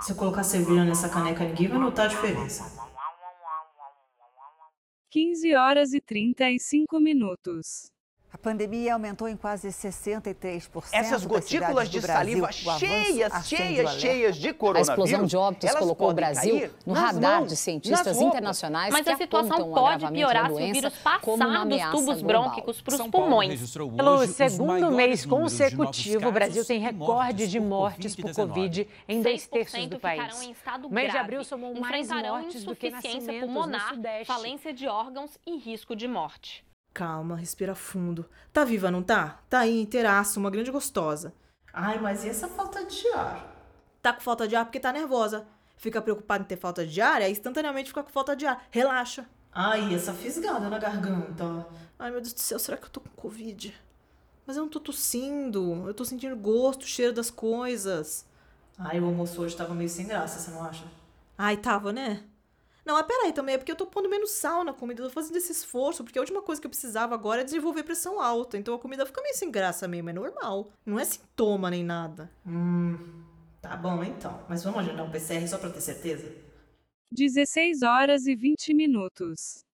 Se 0.00 0.12
eu 0.12 0.16
colocar 0.16 0.42
cerveja 0.42 0.84
nessa 0.84 1.10
caneca, 1.10 1.44
ninguém 1.44 1.68
vai 1.68 1.78
notar 1.78 2.06
a 2.06 2.08
diferença. 2.08 2.89
15 5.10 5.54
horas 5.56 5.92
e 5.92 6.00
35 6.00 7.00
minutos. 7.00 7.90
A 8.32 8.38
pandemia 8.38 8.92
aumentou 8.94 9.28
em 9.28 9.36
quase 9.36 9.68
63%. 9.68 10.84
Essas 10.92 11.26
gotículas 11.26 11.90
de 11.90 12.00
Brasil. 12.00 12.46
saliva 12.46 12.52
cheias, 12.78 13.46
cheias, 13.46 13.94
cheias 14.00 14.36
de 14.36 14.48
A 14.50 14.54
coronavírus. 14.54 14.88
explosão 14.88 15.26
de 15.26 15.36
óbitos 15.36 15.68
elas 15.68 15.80
colocou 15.80 16.10
o 16.10 16.14
Brasil 16.14 16.70
no 16.86 16.94
radar 16.94 17.40
mãos, 17.40 17.48
de 17.48 17.56
cientistas 17.56 18.20
internacionais 18.20 18.92
Mas 18.92 19.04
que 19.04 19.10
a 19.10 19.16
situação 19.16 19.72
pode 19.72 20.10
piorar 20.12 20.46
se 20.46 20.52
o 20.52 20.56
vírus 20.72 20.94
passar 20.98 21.66
dos 21.66 21.82
tubos 21.90 22.22
global. 22.22 22.42
brônquicos 22.44 22.80
para 22.80 22.94
os 22.94 23.10
pulmões. 23.10 23.74
Pelo 23.96 24.26
segundo 24.28 24.90
mês 24.92 25.26
consecutivo, 25.26 26.28
o 26.28 26.32
Brasil 26.32 26.64
tem 26.64 26.78
recorde 26.78 27.48
de 27.48 27.58
mortes 27.58 28.14
por 28.14 28.30
Covid-19. 28.30 28.34
Covid 28.36 28.88
em 29.08 29.22
dois 29.22 29.46
terços 29.48 29.74
6% 29.74 29.88
do 29.88 29.98
país. 29.98 30.42
em 30.42 30.52
estado 30.52 30.86
O 30.86 30.92
mês 30.92 31.06
de 31.08 31.12
grave. 31.12 31.24
abril 31.26 31.44
somou 31.44 31.74
mais 31.74 32.08
mortes 32.08 32.64
do 32.64 32.76
que 32.76 32.86
insuficiência 32.88 33.18
nascimentos 33.18 33.48
no 33.48 33.54
pulmonar, 33.54 33.88
Sudeste. 33.94 34.26
falência 34.26 34.72
de 34.72 34.86
órgãos 34.86 35.36
e 35.44 35.56
risco 35.58 35.96
de 35.96 36.06
morte. 36.06 36.64
Calma, 36.92 37.36
respira 37.36 37.74
fundo. 37.74 38.28
Tá 38.52 38.64
viva, 38.64 38.90
não 38.90 39.02
tá? 39.02 39.40
Tá 39.48 39.60
aí, 39.60 39.80
inteiraço, 39.80 40.40
uma 40.40 40.50
grande 40.50 40.70
gostosa. 40.70 41.32
Ai, 41.72 41.98
mas 42.00 42.24
e 42.24 42.28
essa 42.28 42.48
falta 42.48 42.84
de 42.84 43.06
ar? 43.12 43.56
Tá 44.02 44.12
com 44.12 44.20
falta 44.20 44.48
de 44.48 44.56
ar 44.56 44.64
porque 44.64 44.80
tá 44.80 44.92
nervosa. 44.92 45.46
Fica 45.76 46.02
preocupada 46.02 46.42
em 46.42 46.46
ter 46.46 46.56
falta 46.56 46.86
de 46.86 47.00
ar, 47.00 47.22
aí 47.22 47.32
instantaneamente 47.32 47.88
fica 47.88 48.02
com 48.02 48.10
falta 48.10 48.36
de 48.36 48.46
ar. 48.46 48.66
Relaxa. 48.70 49.24
Ai, 49.52 49.94
essa 49.94 50.12
fisgada 50.12 50.68
na 50.68 50.78
garganta. 50.78 51.66
Ai, 51.98 52.10
meu 52.10 52.20
Deus 52.20 52.32
do 52.32 52.40
céu, 52.40 52.58
será 52.58 52.76
que 52.76 52.84
eu 52.84 52.90
tô 52.90 53.00
com 53.00 53.08
Covid? 53.10 53.74
Mas 54.46 54.56
eu 54.56 54.62
não 54.64 54.70
tô 54.70 54.80
tossindo. 54.80 55.86
Eu 55.86 55.94
tô 55.94 56.04
sentindo 56.04 56.36
gosto, 56.36 56.86
cheiro 56.86 57.12
das 57.12 57.30
coisas. 57.30 58.26
Ai, 58.78 59.00
o 59.00 59.06
almoço 59.06 59.40
hoje 59.40 59.56
tava 59.56 59.74
meio 59.74 59.88
sem 59.88 60.06
graça, 60.06 60.38
você 60.38 60.50
não 60.50 60.64
acha? 60.64 60.84
Ai, 61.36 61.56
tava, 61.56 61.92
né? 61.92 62.24
Não, 62.84 62.94
mas 62.94 63.06
peraí 63.06 63.32
também, 63.32 63.54
é 63.54 63.58
porque 63.58 63.72
eu 63.72 63.76
tô 63.76 63.86
pondo 63.86 64.08
menos 64.08 64.30
sal 64.30 64.64
na 64.64 64.72
comida, 64.72 65.02
eu 65.02 65.08
tô 65.08 65.12
fazendo 65.12 65.36
esse 65.36 65.52
esforço, 65.52 66.02
porque 66.02 66.18
a 66.18 66.22
última 66.22 66.42
coisa 66.42 66.60
que 66.60 66.66
eu 66.66 66.70
precisava 66.70 67.14
agora 67.14 67.42
é 67.42 67.44
desenvolver 67.44 67.82
pressão 67.82 68.20
alta, 68.20 68.56
então 68.56 68.74
a 68.74 68.78
comida 68.78 69.04
fica 69.06 69.22
meio 69.22 69.34
sem 69.34 69.50
graça 69.50 69.86
mesmo, 69.86 70.10
é 70.10 70.12
normal. 70.12 70.72
Não 70.84 70.98
é 70.98 71.04
sintoma 71.04 71.70
nem 71.70 71.84
nada. 71.84 72.30
Hum, 72.46 72.96
tá 73.60 73.76
bom 73.76 74.02
então, 74.02 74.44
mas 74.48 74.64
vamos 74.64 74.80
agendar 74.80 75.04
um 75.04 75.10
PCR 75.10 75.46
só 75.46 75.58
pra 75.58 75.70
ter 75.70 75.80
certeza? 75.80 76.32
16 77.12 77.82
horas 77.82 78.26
e 78.26 78.34
20 78.34 78.72
minutos. 78.72 79.64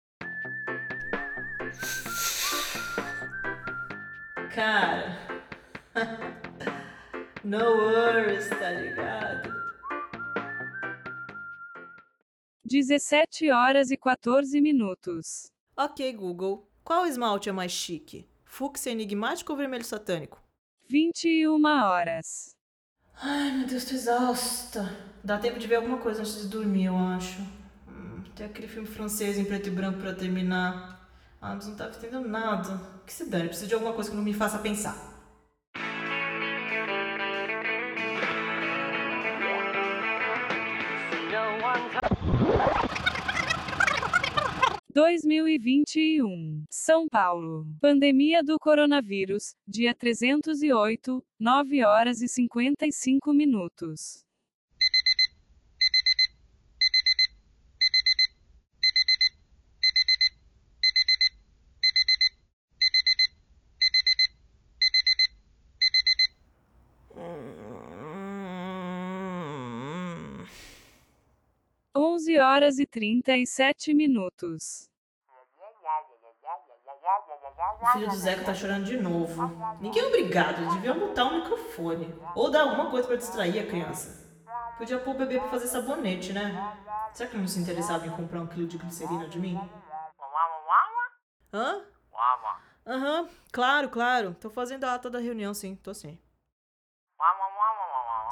Cara, 4.55 5.19
no 7.45 7.59
worries, 7.59 8.49
tá 8.49 8.71
ligado? 8.71 9.56
17 12.67 13.49
horas 13.53 13.93
e 13.93 13.97
14 13.97 14.61
minutos. 14.61 15.53
Ok, 15.77 16.13
Google, 16.15 16.69
qual 16.83 17.07
esmalte 17.07 17.49
é 17.49 17.53
mais 17.53 17.71
chique? 17.71 18.29
Fúcsia 18.45 18.91
enigmático 18.91 19.53
ou 19.53 19.57
vermelho 19.57 19.85
satânico? 19.85 20.43
21 20.89 21.65
horas. 21.65 22.57
Ai, 23.15 23.53
meu 23.53 23.69
Deus, 23.69 23.85
tô 23.85 23.95
exausta. 23.95 24.83
Dá 25.23 25.39
tempo 25.39 25.61
de 25.61 25.67
ver 25.69 25.77
alguma 25.77 25.99
coisa 25.99 26.21
antes 26.23 26.43
de 26.43 26.49
dormir, 26.49 26.87
eu 26.87 26.97
acho. 26.97 27.41
Hum, 27.89 28.23
tem 28.35 28.47
aquele 28.47 28.67
filme 28.67 28.89
francês 28.89 29.39
em 29.39 29.45
preto 29.45 29.69
e 29.69 29.71
branco 29.71 30.01
pra 30.01 30.13
terminar. 30.13 31.09
Ah, 31.41 31.55
mas 31.55 31.69
não 31.69 31.77
tá 31.77 31.87
entendendo 31.89 32.29
nada. 32.29 32.81
Que 33.07 33.13
se 33.13 33.27
dane, 33.27 33.47
preciso 33.47 33.69
de 33.69 33.75
alguma 33.75 33.93
coisa 33.93 34.11
que 34.11 34.17
não 34.17 34.25
me 34.25 34.35
faça 34.35 34.59
pensar. 34.59 35.16
Dois 44.97 45.27
mil 45.27 45.47
e 45.47 45.59
vinte 45.59 46.01
e 46.01 46.23
um, 46.23 46.65
São 46.71 47.07
Paulo. 47.07 47.67
Pandemia 47.83 48.43
do 48.43 48.59
coronavírus, 48.59 49.55
dia 49.69 49.95
308, 49.95 51.23
9 51.39 51.85
horas 51.85 52.23
e 52.23 52.29
55 52.29 53.31
minutos. 53.35 54.26
Onze 72.17 72.39
horas 72.39 72.79
e 72.79 72.87
trinta 72.87 73.37
e 73.37 73.47
sete 73.47 73.93
minutos. 73.93 74.89
O 77.83 77.87
filho 77.93 78.09
do 78.09 78.17
Zeca 78.17 78.43
tá 78.43 78.55
chorando 78.55 78.87
de 78.87 78.97
novo. 78.97 79.43
Ninguém 79.83 80.03
é 80.03 80.07
obrigado, 80.07 80.67
devia 80.71 80.95
mutar 80.95 81.27
o 81.27 81.35
microfone. 81.35 82.15
Ou 82.35 82.51
dar 82.51 82.63
alguma 82.63 82.91
coisa 82.91 83.07
pra 83.07 83.19
distrair 83.19 83.59
a 83.59 83.67
criança. 83.67 84.27
Podia 84.79 84.99
pôr 84.99 85.15
o 85.15 85.19
bebê 85.19 85.39
pra 85.41 85.51
fazer 85.51 85.67
sabonete, 85.67 86.33
né? 86.33 86.75
Será 87.13 87.29
que 87.29 87.37
não 87.37 87.47
se 87.47 87.59
interessava 87.61 88.07
em 88.07 88.11
comprar 88.17 88.41
um 88.41 88.47
quilo 88.47 88.67
de 88.67 88.79
glicerina 88.79 89.29
de 89.29 89.39
mim? 89.39 89.61
Hã? 91.53 91.85
Aham, 92.87 93.29
claro, 93.53 93.91
claro. 93.91 94.35
Tô 94.41 94.49
fazendo 94.49 94.85
a 94.85 94.95
ata 94.95 95.11
da 95.11 95.19
reunião, 95.19 95.53
sim. 95.53 95.77
Tô 95.77 95.93
sim. 95.93 96.19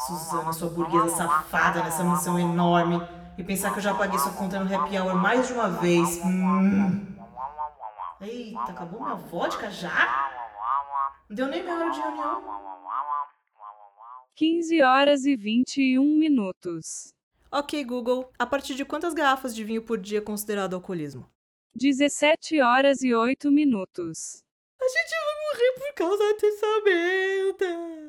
Suzana, 0.07 0.55
sua 0.55 0.70
burguesa 0.70 1.11
safada 1.11 1.83
nessa 1.83 2.03
mansão 2.03 2.38
enorme. 2.38 3.24
E 3.37 3.42
pensar 3.42 3.73
que 3.73 3.79
eu 3.79 3.83
já 3.83 3.94
paguei 3.94 4.18
sua 4.18 4.33
conta 4.33 4.61
no 4.61 4.75
happy 4.75 4.99
hour 4.99 5.14
mais 5.16 5.47
de 5.49 5.53
uma 5.53 5.68
vez. 5.68 6.20
Hum. 6.25 7.14
Eita, 8.20 8.70
acabou 8.70 9.03
minha 9.03 9.16
vodka 9.16 9.70
já? 9.70 10.31
Não 11.29 11.37
deu 11.37 11.49
nem 11.49 11.62
minha 11.62 11.75
hora 11.75 11.90
de 11.90 12.01
reunião. 12.01 12.42
15 14.37 14.83
horas 14.83 15.25
e 15.25 15.37
21 15.37 16.05
minutos. 16.18 17.12
Ok, 17.51 17.85
Google. 17.85 18.31
A 18.38 18.47
partir 18.47 18.75
de 18.75 18.85
quantas 18.85 19.14
garrafas 19.14 19.55
de 19.55 19.62
vinho 19.62 19.83
por 19.83 19.99
dia 19.99 20.18
é 20.18 20.20
considerado 20.20 20.75
alcoolismo? 20.75 21.29
17 21.75 22.61
horas 22.61 23.03
e 23.03 23.14
8 23.14 23.51
minutos. 23.51 24.42
A 24.81 24.85
gente 24.87 25.11
vai 25.25 25.35
morrer 25.44 25.73
por 25.79 25.94
causa 25.94 26.37
dessa 26.40 26.66
merda. 26.85 28.04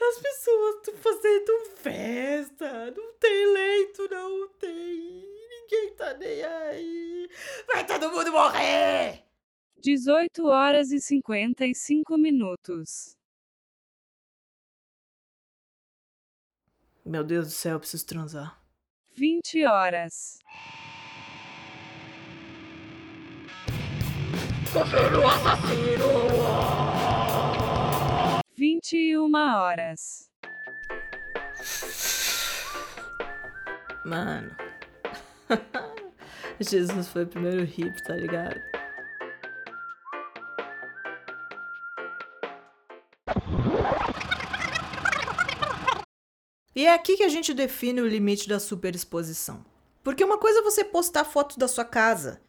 As 0.00 0.18
pessoas 0.18 0.76
estão 0.76 0.96
fazendo 0.96 1.66
festa. 1.76 2.90
Não 2.90 3.12
tem 3.14 3.52
leito, 3.52 4.08
não 4.10 4.48
tem. 4.58 5.24
Ninguém 5.48 5.94
tá 5.96 6.14
nem 6.14 6.44
aí. 6.44 7.30
Vai 7.66 7.86
todo 7.86 8.10
mundo 8.10 8.32
morrer! 8.32 9.22
18 9.78 10.46
horas 10.46 10.90
e 10.92 11.00
55 11.00 12.16
minutos. 12.16 13.16
Meu 17.04 17.22
Deus 17.22 17.48
do 17.48 17.52
céu, 17.52 17.74
eu 17.74 17.80
preciso 17.80 18.06
transar. 18.06 18.58
20 19.12 19.66
horas. 19.66 20.38
Confira 24.72 25.20
o 25.20 25.28
assassino! 25.28 27.33
21 28.56 29.34
horas. 29.34 30.30
Mano. 34.04 34.54
Jesus 36.60 37.08
foi 37.08 37.24
o 37.24 37.26
primeiro 37.26 37.64
hip, 37.64 38.00
tá 38.04 38.14
ligado? 38.14 38.60
E 46.76 46.86
é 46.86 46.92
aqui 46.92 47.16
que 47.16 47.22
a 47.24 47.28
gente 47.28 47.52
define 47.52 48.00
o 48.00 48.06
limite 48.06 48.48
da 48.48 48.60
superexposição. 48.60 49.64
Porque 50.02 50.22
uma 50.22 50.38
coisa 50.38 50.60
é 50.60 50.62
você 50.62 50.84
postar 50.84 51.24
foto 51.24 51.58
da 51.58 51.66
sua 51.66 51.84
casa, 51.84 52.40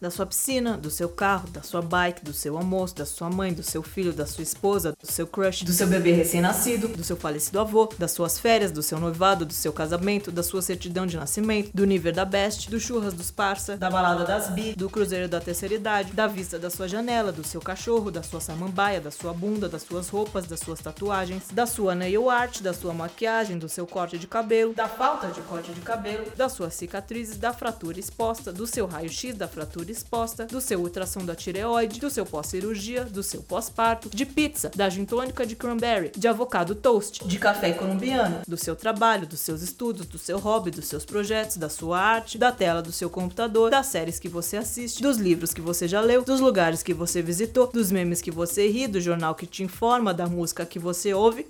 da 0.00 0.10
sua 0.10 0.26
piscina, 0.26 0.76
do 0.76 0.90
seu 0.90 1.08
carro, 1.08 1.48
da 1.50 1.62
sua 1.62 1.82
bike, 1.82 2.24
do 2.24 2.32
seu 2.32 2.56
almoço, 2.56 2.94
da 2.94 3.04
sua 3.04 3.28
mãe, 3.28 3.52
do 3.52 3.62
seu 3.62 3.82
filho, 3.82 4.12
da 4.12 4.26
sua 4.26 4.42
esposa, 4.42 4.92
do 4.92 5.10
seu 5.10 5.26
crush, 5.26 5.64
do 5.64 5.72
seu 5.72 5.86
bebê 5.86 6.12
recém-nascido, 6.12 6.88
do 6.88 7.02
seu 7.02 7.16
falecido 7.16 7.58
avô, 7.58 7.88
das 7.98 8.12
suas 8.12 8.38
férias, 8.38 8.70
do 8.70 8.82
seu 8.82 9.00
noivado, 9.00 9.44
do 9.44 9.52
seu 9.52 9.72
casamento, 9.72 10.30
da 10.30 10.42
sua 10.42 10.62
certidão 10.62 11.06
de 11.06 11.16
nascimento, 11.16 11.70
do 11.74 11.84
nível 11.84 12.12
da 12.12 12.24
best, 12.24 12.70
do 12.70 12.78
churras 12.78 13.12
dos 13.12 13.30
parça, 13.30 13.76
da 13.76 13.90
balada 13.90 14.24
das 14.24 14.50
bi, 14.50 14.74
do 14.74 14.88
cruzeiro 14.88 15.28
da 15.28 15.40
terceira 15.40 15.74
idade, 15.74 16.12
da 16.12 16.26
vista 16.26 16.58
da 16.58 16.70
sua 16.70 16.86
janela, 16.86 17.32
do 17.32 17.44
seu 17.44 17.60
cachorro, 17.60 18.10
da 18.10 18.22
sua 18.22 18.40
samambaia, 18.40 19.00
da 19.00 19.10
sua 19.10 19.32
bunda, 19.32 19.68
das 19.68 19.82
suas 19.82 20.08
roupas, 20.08 20.46
das 20.46 20.60
suas 20.60 20.80
tatuagens, 20.80 21.44
da 21.52 21.66
sua 21.66 21.94
nail 21.94 22.30
art, 22.30 22.60
da 22.60 22.72
sua 22.72 22.94
maquiagem, 22.94 23.58
do 23.58 23.68
seu 23.68 23.86
corte 23.86 24.16
de 24.16 24.26
cabelo, 24.26 24.74
da 24.74 24.88
falta 24.88 25.28
de 25.28 25.40
corte 25.42 25.72
de 25.72 25.80
cabelo, 25.80 26.26
das 26.36 26.52
suas 26.52 26.74
cicatrizes, 26.74 27.36
da 27.36 27.52
fratura 27.52 27.98
exposta, 27.98 28.52
do 28.52 28.66
seu 28.66 28.86
raio-x 28.86 29.34
da 29.34 29.48
fratura 29.48 29.87
exposta, 29.92 30.46
do 30.46 30.60
seu 30.60 30.80
ultrassom 30.80 31.24
da 31.24 31.34
tireoide, 31.34 32.00
do 32.00 32.10
seu 32.10 32.24
pós-cirurgia, 32.24 33.04
do 33.04 33.22
seu 33.22 33.42
pós-parto, 33.42 34.08
de 34.08 34.26
pizza, 34.26 34.70
da 34.74 34.88
gin 34.88 35.04
tônica 35.04 35.46
de 35.46 35.56
cranberry, 35.56 36.12
de 36.16 36.28
avocado 36.28 36.74
toast, 36.74 37.26
de 37.26 37.38
café 37.38 37.72
colombiano, 37.72 38.42
do 38.46 38.56
seu 38.56 38.74
trabalho, 38.74 39.26
dos 39.26 39.40
seus 39.40 39.62
estudos, 39.62 40.06
do 40.06 40.18
seu 40.18 40.38
hobby, 40.38 40.70
dos 40.70 40.86
seus 40.86 41.04
projetos, 41.04 41.56
da 41.56 41.68
sua 41.68 42.00
arte, 42.00 42.38
da 42.38 42.52
tela 42.52 42.82
do 42.82 42.92
seu 42.92 43.08
computador, 43.08 43.70
das 43.70 43.86
séries 43.86 44.18
que 44.18 44.28
você 44.28 44.56
assiste, 44.56 45.02
dos 45.02 45.16
livros 45.16 45.54
que 45.54 45.60
você 45.60 45.88
já 45.88 46.00
leu, 46.00 46.22
dos 46.22 46.40
lugares 46.40 46.82
que 46.82 46.94
você 46.94 47.22
visitou, 47.22 47.66
dos 47.66 47.90
memes 47.90 48.20
que 48.20 48.30
você 48.30 48.68
ri, 48.68 48.86
do 48.86 49.00
jornal 49.00 49.34
que 49.34 49.46
te 49.46 49.62
informa, 49.62 50.14
da 50.14 50.26
música 50.26 50.66
que 50.66 50.78
você 50.78 51.14
ouve. 51.14 51.46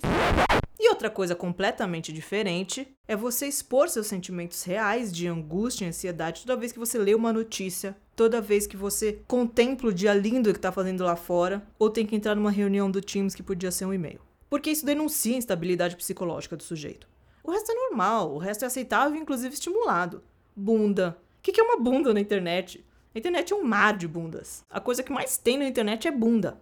E 0.79 0.89
outra 0.89 1.09
coisa 1.09 1.35
completamente 1.35 2.13
diferente 2.13 2.87
é 3.05 3.13
você 3.13 3.47
expor 3.47 3.89
seus 3.89 4.07
sentimentos 4.07 4.63
reais 4.63 5.11
de 5.11 5.27
angústia 5.27 5.83
e 5.83 5.89
ansiedade 5.89 6.43
toda 6.45 6.59
vez 6.59 6.71
que 6.71 6.79
você 6.79 6.97
lê 6.97 7.13
uma 7.13 7.33
notícia, 7.33 7.97
toda 8.19 8.41
vez 8.41 8.67
que 8.67 8.75
você 8.75 9.21
contempla 9.25 9.89
o 9.89 9.93
dia 9.93 10.13
lindo 10.13 10.53
que 10.53 10.59
tá 10.59 10.73
fazendo 10.73 11.05
lá 11.05 11.15
fora, 11.15 11.65
ou 11.79 11.89
tem 11.89 12.05
que 12.05 12.17
entrar 12.17 12.35
numa 12.35 12.51
reunião 12.51 12.91
do 12.91 12.99
Teams 12.99 13.33
que 13.33 13.41
podia 13.41 13.71
ser 13.71 13.85
um 13.85 13.93
e-mail. 13.93 14.19
Porque 14.49 14.69
isso 14.69 14.85
denuncia 14.85 15.35
a 15.35 15.37
instabilidade 15.37 15.95
psicológica 15.95 16.57
do 16.57 16.63
sujeito. 16.63 17.07
O 17.41 17.49
resto 17.49 17.71
é 17.71 17.75
normal, 17.75 18.35
o 18.35 18.37
resto 18.37 18.65
é 18.65 18.67
aceitável 18.67 19.17
e 19.17 19.21
inclusive 19.21 19.53
estimulado. 19.53 20.21
Bunda. 20.53 21.17
O 21.37 21.41
que 21.41 21.61
é 21.61 21.63
uma 21.63 21.79
bunda 21.79 22.13
na 22.13 22.19
internet? 22.19 22.85
A 23.15 23.19
internet 23.19 23.53
é 23.53 23.55
um 23.55 23.63
mar 23.63 23.95
de 23.95 24.05
bundas. 24.05 24.65
A 24.69 24.81
coisa 24.81 25.01
que 25.01 25.13
mais 25.13 25.37
tem 25.37 25.57
na 25.57 25.69
internet 25.69 26.05
é 26.05 26.11
bunda. 26.11 26.59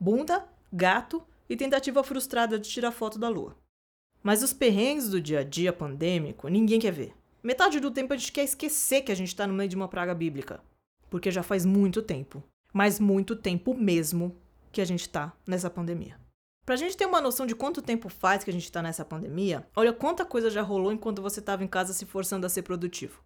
Bunda, 0.00 0.48
gato 0.72 1.22
e 1.48 1.56
tentativa 1.56 2.02
frustrada 2.02 2.58
de 2.58 2.68
tirar 2.68 2.90
foto 2.90 3.20
da 3.20 3.28
lua. 3.28 3.54
Mas 4.20 4.42
os 4.42 4.52
perrengues 4.52 5.08
do 5.08 5.20
dia 5.20 5.38
a 5.38 5.44
dia 5.44 5.72
pandêmico 5.72 6.48
ninguém 6.48 6.80
quer 6.80 6.90
ver. 6.90 7.14
Metade 7.40 7.78
do 7.78 7.92
tempo 7.92 8.14
a 8.14 8.16
gente 8.16 8.32
quer 8.32 8.42
esquecer 8.42 9.02
que 9.02 9.12
a 9.12 9.14
gente 9.14 9.36
tá 9.36 9.46
no 9.46 9.54
meio 9.54 9.68
de 9.68 9.76
uma 9.76 9.86
praga 9.86 10.12
bíblica. 10.12 10.60
Porque 11.10 11.30
já 11.30 11.42
faz 11.42 11.64
muito 11.64 12.02
tempo, 12.02 12.42
mas 12.72 13.00
muito 13.00 13.34
tempo 13.34 13.74
mesmo, 13.74 14.36
que 14.70 14.80
a 14.80 14.84
gente 14.84 15.08
tá 15.08 15.32
nessa 15.46 15.70
pandemia. 15.70 16.16
Pra 16.64 16.76
gente 16.76 16.96
ter 16.96 17.06
uma 17.06 17.20
noção 17.20 17.46
de 17.46 17.54
quanto 17.54 17.80
tempo 17.80 18.10
faz 18.10 18.44
que 18.44 18.50
a 18.50 18.52
gente 18.52 18.70
tá 18.70 18.82
nessa 18.82 19.04
pandemia, 19.04 19.66
olha 19.74 19.92
quanta 19.92 20.24
coisa 20.24 20.50
já 20.50 20.60
rolou 20.60 20.92
enquanto 20.92 21.22
você 21.22 21.40
tava 21.40 21.64
em 21.64 21.66
casa 21.66 21.94
se 21.94 22.04
forçando 22.04 22.44
a 22.44 22.50
ser 22.50 22.62
produtivo. 22.62 23.22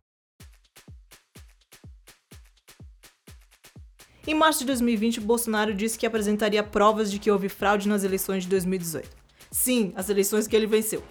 Em 4.25 4.35
março 4.35 4.61
de 4.61 4.67
2020, 4.67 5.21
Bolsonaro 5.21 5.75
disse 5.75 5.99
que 5.99 6.07
apresentaria 6.07 6.63
provas 6.63 7.11
de 7.11 7.19
que 7.19 7.29
houve 7.29 7.49
fraude 7.49 7.89
nas 7.89 8.05
eleições 8.05 8.45
de 8.45 8.49
2018. 8.51 9.11
Sim, 9.51 9.93
as 9.97 10.09
eleições 10.09 10.47
que 10.47 10.55
ele 10.55 10.69
venceu. 10.69 11.03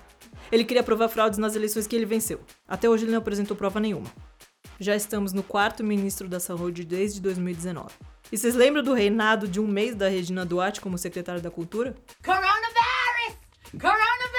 Ele 0.49 0.63
queria 0.63 0.81
provar 0.81 1.09
fraudes 1.09 1.37
nas 1.37 1.55
eleições 1.55 1.85
que 1.85 1.95
ele 1.95 2.05
venceu. 2.05 2.39
Até 2.65 2.89
hoje 2.89 3.03
ele 3.03 3.11
não 3.11 3.19
apresentou 3.19 3.57
prova 3.57 3.81
nenhuma. 3.81 4.09
Já 4.81 4.95
estamos 4.95 5.31
no 5.31 5.43
quarto 5.43 5.83
ministro 5.83 6.27
da 6.27 6.39
Saúde 6.39 6.83
desde 6.83 7.21
2019. 7.21 7.93
E 8.31 8.37
vocês 8.37 8.55
lembram 8.55 8.81
do 8.81 8.95
reinado 8.95 9.47
de 9.47 9.59
um 9.59 9.67
mês 9.67 9.93
da 9.93 10.09
Regina 10.09 10.43
Duarte 10.43 10.81
como 10.81 10.97
secretária 10.97 11.39
da 11.39 11.51
Cultura? 11.51 11.95
Coronavirus! 12.25 13.37
Coronavirus! 13.79 14.30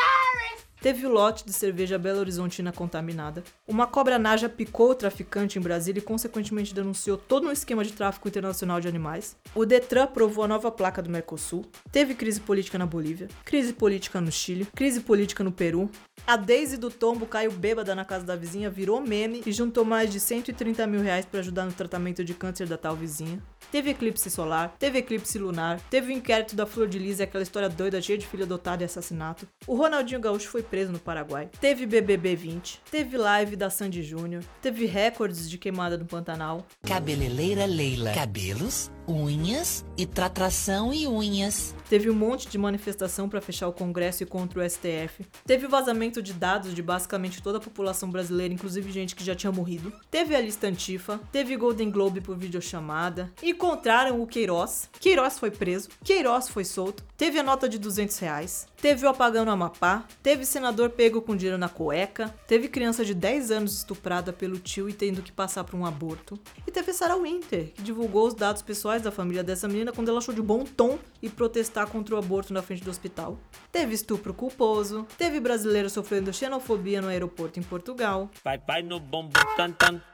Teve 0.82 1.06
o 1.06 1.12
lote 1.12 1.46
de 1.46 1.52
cerveja 1.52 1.96
Belo 1.96 2.18
Horizontina 2.18 2.72
contaminada. 2.72 3.44
Uma 3.68 3.86
cobra 3.86 4.18
naja 4.18 4.48
picou 4.48 4.90
o 4.90 4.94
traficante 4.96 5.56
em 5.56 5.62
Brasília 5.62 6.00
e, 6.00 6.02
consequentemente, 6.02 6.74
denunciou 6.74 7.16
todo 7.16 7.46
um 7.46 7.52
esquema 7.52 7.84
de 7.84 7.92
tráfico 7.92 8.26
internacional 8.26 8.80
de 8.80 8.88
animais. 8.88 9.36
O 9.54 9.64
Detran 9.64 10.02
aprovou 10.02 10.42
a 10.42 10.48
nova 10.48 10.72
placa 10.72 11.00
do 11.00 11.08
Mercosul. 11.08 11.64
Teve 11.92 12.16
crise 12.16 12.40
política 12.40 12.78
na 12.78 12.84
Bolívia, 12.84 13.28
crise 13.44 13.72
política 13.72 14.20
no 14.20 14.32
Chile, 14.32 14.66
crise 14.74 14.98
política 14.98 15.44
no 15.44 15.52
Peru. 15.52 15.88
A 16.26 16.34
Daisy 16.34 16.76
do 16.76 16.90
Tombo 16.90 17.26
caiu 17.26 17.52
bêbada 17.52 17.94
na 17.94 18.04
casa 18.04 18.24
da 18.24 18.34
vizinha, 18.34 18.68
virou 18.68 19.00
meme 19.00 19.40
e 19.46 19.52
juntou 19.52 19.84
mais 19.84 20.10
de 20.10 20.18
130 20.18 20.84
mil 20.88 21.00
reais 21.00 21.24
para 21.24 21.38
ajudar 21.38 21.64
no 21.64 21.72
tratamento 21.72 22.24
de 22.24 22.34
câncer 22.34 22.66
da 22.66 22.76
tal 22.76 22.96
vizinha. 22.96 23.40
Teve 23.72 23.92
eclipse 23.92 24.28
solar, 24.28 24.76
teve 24.78 24.98
eclipse 24.98 25.38
lunar, 25.38 25.80
teve 25.88 26.12
o 26.12 26.14
inquérito 26.14 26.54
da 26.54 26.66
Flor 26.66 26.86
de 26.86 26.98
Lis 26.98 27.22
aquela 27.22 27.42
história 27.42 27.70
doida 27.70 28.02
cheia 28.02 28.18
de 28.18 28.26
filho 28.26 28.44
adotado 28.44 28.82
e 28.82 28.84
assassinato. 28.84 29.48
O 29.66 29.74
Ronaldinho 29.74 30.20
Gaúcho 30.20 30.50
foi 30.50 30.62
preso 30.62 30.92
no 30.92 30.98
Paraguai. 30.98 31.48
Teve 31.58 31.86
BBB 31.86 32.36
20, 32.36 32.82
teve 32.90 33.16
live 33.16 33.56
da 33.56 33.70
Sandy 33.70 34.02
Júnior, 34.02 34.44
teve 34.60 34.84
recordes 34.84 35.48
de 35.48 35.56
queimada 35.56 35.96
no 35.96 36.04
Pantanal. 36.04 36.66
Cabeleireira 36.82 37.64
Leila. 37.64 38.12
Cabelos, 38.12 38.90
unhas 39.06 39.84
e 39.96 40.06
tratração 40.06 40.92
e 40.92 41.06
unhas. 41.06 41.74
Teve 41.88 42.08
um 42.08 42.14
monte 42.14 42.48
de 42.48 42.56
manifestação 42.56 43.28
para 43.28 43.40
fechar 43.40 43.68
o 43.68 43.72
Congresso 43.72 44.22
e 44.22 44.26
contra 44.26 44.60
o 44.60 44.68
STF. 44.68 45.26
Teve 45.46 45.66
vazamento 45.66 46.22
de 46.22 46.32
dados 46.32 46.74
de 46.74 46.82
basicamente 46.82 47.42
toda 47.42 47.58
a 47.58 47.60
população 47.60 48.10
brasileira, 48.10 48.54
inclusive 48.54 48.90
gente 48.90 49.14
que 49.14 49.24
já 49.24 49.34
tinha 49.34 49.52
morrido. 49.52 49.92
Teve 50.10 50.34
a 50.34 50.40
lista 50.40 50.66
Antifa. 50.66 51.20
Teve 51.30 51.56
Golden 51.56 51.90
Globe 51.90 52.20
por 52.20 52.36
videochamada. 52.36 53.30
Encontraram 53.42 54.22
o 54.22 54.26
Queiroz. 54.26 54.88
Queiroz 54.98 55.38
foi 55.38 55.50
preso. 55.50 55.90
Queiroz 56.02 56.48
foi 56.48 56.64
solto. 56.64 57.04
Teve 57.22 57.38
a 57.38 57.42
nota 57.44 57.68
de 57.68 57.78
200 57.78 58.18
reais, 58.18 58.66
teve 58.78 59.06
o 59.06 59.08
apagão 59.08 59.44
no 59.44 59.52
Amapá, 59.52 60.04
teve 60.24 60.44
senador 60.44 60.90
pego 60.90 61.22
com 61.22 61.36
dinheiro 61.36 61.56
na 61.56 61.68
cueca, 61.68 62.34
teve 62.48 62.66
criança 62.66 63.04
de 63.04 63.14
10 63.14 63.52
anos 63.52 63.76
estuprada 63.76 64.32
pelo 64.32 64.58
tio 64.58 64.88
e 64.88 64.92
tendo 64.92 65.22
que 65.22 65.30
passar 65.30 65.62
por 65.62 65.76
um 65.76 65.86
aborto, 65.86 66.36
e 66.66 66.70
teve 66.72 66.92
Sarah 66.92 67.14
Winter, 67.14 67.70
que 67.74 67.80
divulgou 67.80 68.26
os 68.26 68.34
dados 68.34 68.60
pessoais 68.60 69.02
da 69.02 69.12
família 69.12 69.44
dessa 69.44 69.68
menina 69.68 69.92
quando 69.92 70.08
ela 70.08 70.18
achou 70.18 70.34
de 70.34 70.42
bom 70.42 70.64
tom 70.64 70.98
e 71.22 71.30
protestar 71.30 71.86
contra 71.86 72.16
o 72.16 72.18
aborto 72.18 72.52
na 72.52 72.60
frente 72.60 72.82
do 72.82 72.90
hospital. 72.90 73.38
Teve 73.70 73.94
estupro 73.94 74.34
culposo, 74.34 75.06
teve 75.16 75.38
brasileiro 75.38 75.88
sofrendo 75.88 76.32
xenofobia 76.32 77.00
no 77.00 77.06
aeroporto 77.06 77.60
em 77.60 77.62
Portugal. 77.62 78.28
Vai, 78.42 78.58
vai 78.58 78.82
no 78.82 78.98
bumbum 78.98 79.30
tan 79.56 79.70
tan. 79.70 80.11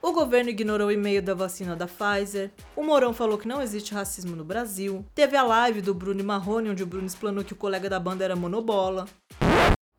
O 0.00 0.12
governo 0.12 0.50
ignorou 0.50 0.88
o 0.88 0.92
e-mail 0.92 1.20
da 1.20 1.34
vacina 1.34 1.74
da 1.74 1.86
Pfizer. 1.86 2.50
O 2.76 2.82
Mourão 2.82 3.12
falou 3.12 3.36
que 3.36 3.48
não 3.48 3.60
existe 3.60 3.92
racismo 3.92 4.36
no 4.36 4.44
Brasil. 4.44 5.04
Teve 5.14 5.36
a 5.36 5.42
live 5.42 5.82
do 5.82 5.92
Bruno 5.92 6.22
Marrone, 6.22 6.70
onde 6.70 6.82
o 6.82 6.86
Bruno 6.86 7.06
explanou 7.06 7.42
que 7.42 7.52
o 7.52 7.56
colega 7.56 7.90
da 7.90 7.98
banda 7.98 8.24
era 8.24 8.36
monobola. 8.36 9.06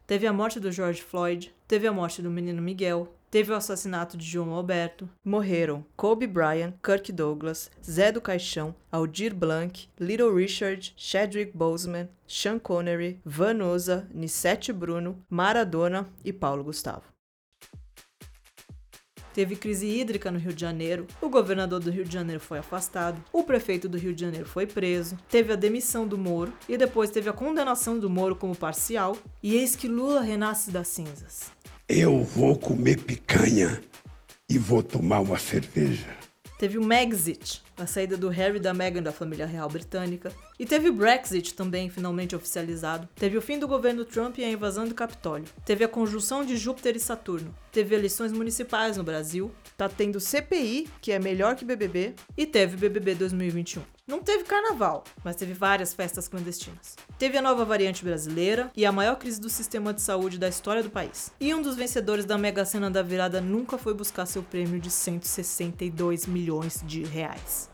Teve 0.08 0.28
a 0.28 0.34
morte 0.34 0.60
do 0.60 0.72
George 0.72 1.02
Floyd. 1.02 1.54
Teve 1.68 1.88
a 1.88 1.92
morte 1.92 2.22
do 2.22 2.30
menino 2.30 2.62
Miguel. 2.62 3.14
Teve 3.30 3.52
o 3.52 3.56
assassinato 3.56 4.18
de 4.18 4.26
João 4.26 4.54
Alberto. 4.54 5.10
Morreram 5.24 5.86
Kobe 5.96 6.28
Bryant, 6.28 6.74
Kirk 6.84 7.12
Douglas, 7.12 7.70
Zé 7.84 8.12
do 8.12 8.20
Caixão, 8.20 8.76
Aldir 8.92 9.34
Blanc, 9.34 9.88
Little 10.00 10.34
Richard, 10.34 10.94
Chadwick 10.98 11.56
Boseman, 11.56 12.10
Sean 12.28 12.60
Connery, 12.60 13.22
Vanusa, 13.26 14.08
Nissete 14.14 14.74
Bruno, 14.74 15.18
Maradona 15.30 16.10
e 16.26 16.34
Paulo 16.34 16.64
Gustavo. 16.64 17.11
Teve 19.34 19.56
crise 19.56 19.88
hídrica 19.88 20.30
no 20.30 20.38
Rio 20.38 20.54
de 20.54 20.62
Janeiro, 20.62 21.08
o 21.22 21.30
governador 21.30 21.80
do 21.80 21.90
Rio 21.90 22.04
de 22.04 22.14
Janeiro 22.14 22.42
foi 22.42 22.60
afastado, 22.60 23.24
o 23.32 23.44
prefeito 23.44 23.88
do 23.88 23.98
Rio 23.98 24.14
de 24.14 24.22
Janeiro 24.22 24.46
foi 24.46 24.66
preso, 24.66 25.18
teve 25.30 25.54
a 25.54 25.56
demissão 25.56 26.06
do 26.06 26.18
Moro 26.18 26.54
e 26.68 26.78
depois 26.78 27.10
teve 27.10 27.30
a 27.30 27.34
condenação 27.34 27.98
do 27.98 28.10
Moro 28.10 28.36
como 28.36 28.56
parcial, 28.56 29.18
e 29.42 29.56
eis 29.56 29.76
que 29.76 29.88
Lula 29.88 30.22
renasce 30.22 30.70
das 30.70 30.88
cinzas. 30.90 31.52
Eu 31.88 32.24
vou 32.24 32.58
comer 32.58 32.98
picanha 33.00 33.82
e 34.50 34.58
vou 34.58 34.84
tomar 34.84 35.22
uma 35.22 35.40
cerveja. 35.40 36.21
Teve 36.62 36.78
o 36.78 36.86
Megxit, 36.86 37.64
a 37.76 37.88
saída 37.88 38.16
do 38.16 38.30
Harry 38.30 38.58
e 38.58 38.60
da 38.60 38.72
Meghan 38.72 39.02
da 39.02 39.12
família 39.12 39.48
real 39.48 39.68
britânica. 39.68 40.32
E 40.60 40.64
teve 40.64 40.90
o 40.90 40.94
Brexit 40.94 41.56
também, 41.56 41.90
finalmente 41.90 42.36
oficializado. 42.36 43.10
Teve 43.16 43.36
o 43.36 43.42
fim 43.42 43.58
do 43.58 43.68
governo 43.68 44.06
Trump 44.06 44.38
e 44.38 44.44
a 44.44 44.48
invasão 44.52 44.88
do 44.88 44.94
Capitólio. 44.94 45.48
Teve 45.66 45.84
a 45.84 45.88
conjunção 45.88 46.46
de 46.46 46.56
Júpiter 46.56 46.96
e 46.96 47.00
Saturno. 47.00 47.52
Teve 47.72 47.96
eleições 47.96 48.32
municipais 48.32 48.96
no 48.96 49.04
Brasil. 49.04 49.52
Tá 49.76 49.90
tendo 49.90 50.20
CPI, 50.20 50.88
que 51.02 51.12
é 51.12 51.18
melhor 51.18 51.56
que 51.56 51.66
BBB. 51.66 52.14
E 52.38 52.46
teve 52.46 52.78
BBB 52.78 53.16
2021. 53.16 53.82
Não 54.12 54.20
teve 54.20 54.44
carnaval, 54.44 55.06
mas 55.24 55.38
teve 55.38 55.54
várias 55.54 55.94
festas 55.94 56.28
clandestinas. 56.28 56.98
Teve 57.18 57.38
a 57.38 57.42
nova 57.42 57.64
variante 57.64 58.04
brasileira 58.04 58.70
e 58.76 58.86
a 58.86 58.92
maior 58.92 59.16
crise 59.16 59.40
do 59.40 59.50
sistema 59.50 59.94
de 59.94 60.02
saúde 60.02 60.38
da 60.38 60.50
história 60.50 60.84
do 60.84 60.90
país. 60.90 61.32
E 61.40 61.56
um 61.56 61.62
dos 61.62 61.78
vencedores 61.78 62.26
da 62.26 62.38
Mega 62.38 62.66
Sena 62.66 62.92
da 62.92 63.02
virada 63.02 63.40
nunca 63.40 63.78
foi 63.78 63.94
buscar 63.94 64.26
seu 64.26 64.44
prêmio 64.44 64.82
de 64.82 64.92
162 64.92 66.26
milhões 66.26 66.84
de 66.86 67.06
reais. 67.06 67.70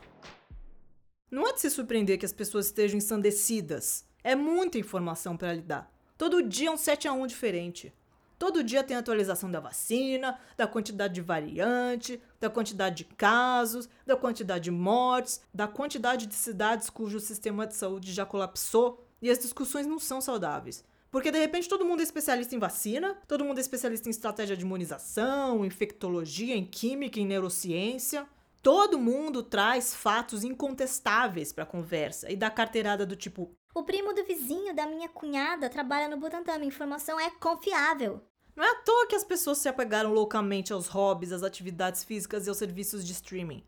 Não 1.31 1.47
é 1.47 1.53
de 1.53 1.61
se 1.61 1.71
surpreender 1.71 2.19
que 2.19 2.25
as 2.27 2.33
pessoas 2.33 2.67
estejam 2.67 2.99
ensandecidas. 2.99 4.05
É 4.23 4.35
muita 4.35 4.77
informação 4.77 5.35
para 5.35 5.53
lidar. 5.53 5.91
Todo 6.19 6.43
dia 6.43 6.69
é 6.69 6.71
um 6.71 6.77
7 6.77 7.07
a 7.07 7.13
1 7.13 7.25
diferente. 7.25 7.91
Todo 8.37 8.63
dia 8.63 8.83
tem 8.83 8.95
atualização 8.95 9.49
da 9.49 9.59
vacina, 9.59 10.39
da 10.55 10.67
quantidade 10.67 11.15
de 11.15 11.21
variante, 11.21 12.21
da 12.39 12.49
quantidade 12.49 12.97
de 12.97 13.03
casos, 13.03 13.89
da 14.05 14.15
quantidade 14.15 14.65
de 14.65 14.71
mortes, 14.71 15.41
da 15.53 15.67
quantidade 15.67 16.27
de 16.27 16.35
cidades 16.35 16.89
cujo 16.89 17.19
sistema 17.19 17.65
de 17.65 17.75
saúde 17.75 18.13
já 18.13 18.25
colapsou. 18.25 19.03
E 19.19 19.31
as 19.31 19.39
discussões 19.39 19.87
não 19.87 19.97
são 19.97 20.21
saudáveis. 20.21 20.85
Porque 21.09 21.31
de 21.31 21.39
repente 21.39 21.67
todo 21.67 21.85
mundo 21.85 22.01
é 22.01 22.03
especialista 22.03 22.55
em 22.55 22.59
vacina, 22.59 23.15
todo 23.27 23.43
mundo 23.43 23.57
é 23.57 23.61
especialista 23.61 24.07
em 24.07 24.11
estratégia 24.11 24.55
de 24.55 24.63
imunização, 24.63 25.65
infectologia, 25.65 26.55
em 26.55 26.65
química, 26.65 27.19
em 27.19 27.25
neurociência. 27.25 28.27
Todo 28.67 28.99
mundo 28.99 29.43
traz 29.43 29.95
fatos 29.95 30.43
incontestáveis 30.43 31.53
para 31.53 31.63
a 31.63 31.65
conversa 31.65 32.29
e 32.29 32.35
dá 32.35 32.49
carteirada 32.49 33.05
do 33.05 33.15
tipo: 33.15 33.49
O 33.73 33.81
primo 33.81 34.13
do 34.13 34.25
vizinho 34.25 34.75
da 34.75 34.85
minha 34.85 35.07
cunhada 35.07 35.69
trabalha 35.69 36.09
no 36.09 36.17
Butantan, 36.17 36.55
a 36.55 36.65
informação 36.65 37.17
é 37.17 37.29
confiável. 37.29 38.21
Não 38.53 38.65
é 38.65 38.69
à 38.69 38.75
toa 38.75 39.07
que 39.07 39.15
as 39.15 39.23
pessoas 39.23 39.59
se 39.59 39.69
apegaram 39.69 40.11
loucamente 40.11 40.73
aos 40.73 40.89
hobbies, 40.89 41.31
às 41.31 41.43
atividades 41.43 42.03
físicas 42.03 42.45
e 42.45 42.49
aos 42.49 42.57
serviços 42.57 43.05
de 43.05 43.13
streaming. 43.13 43.63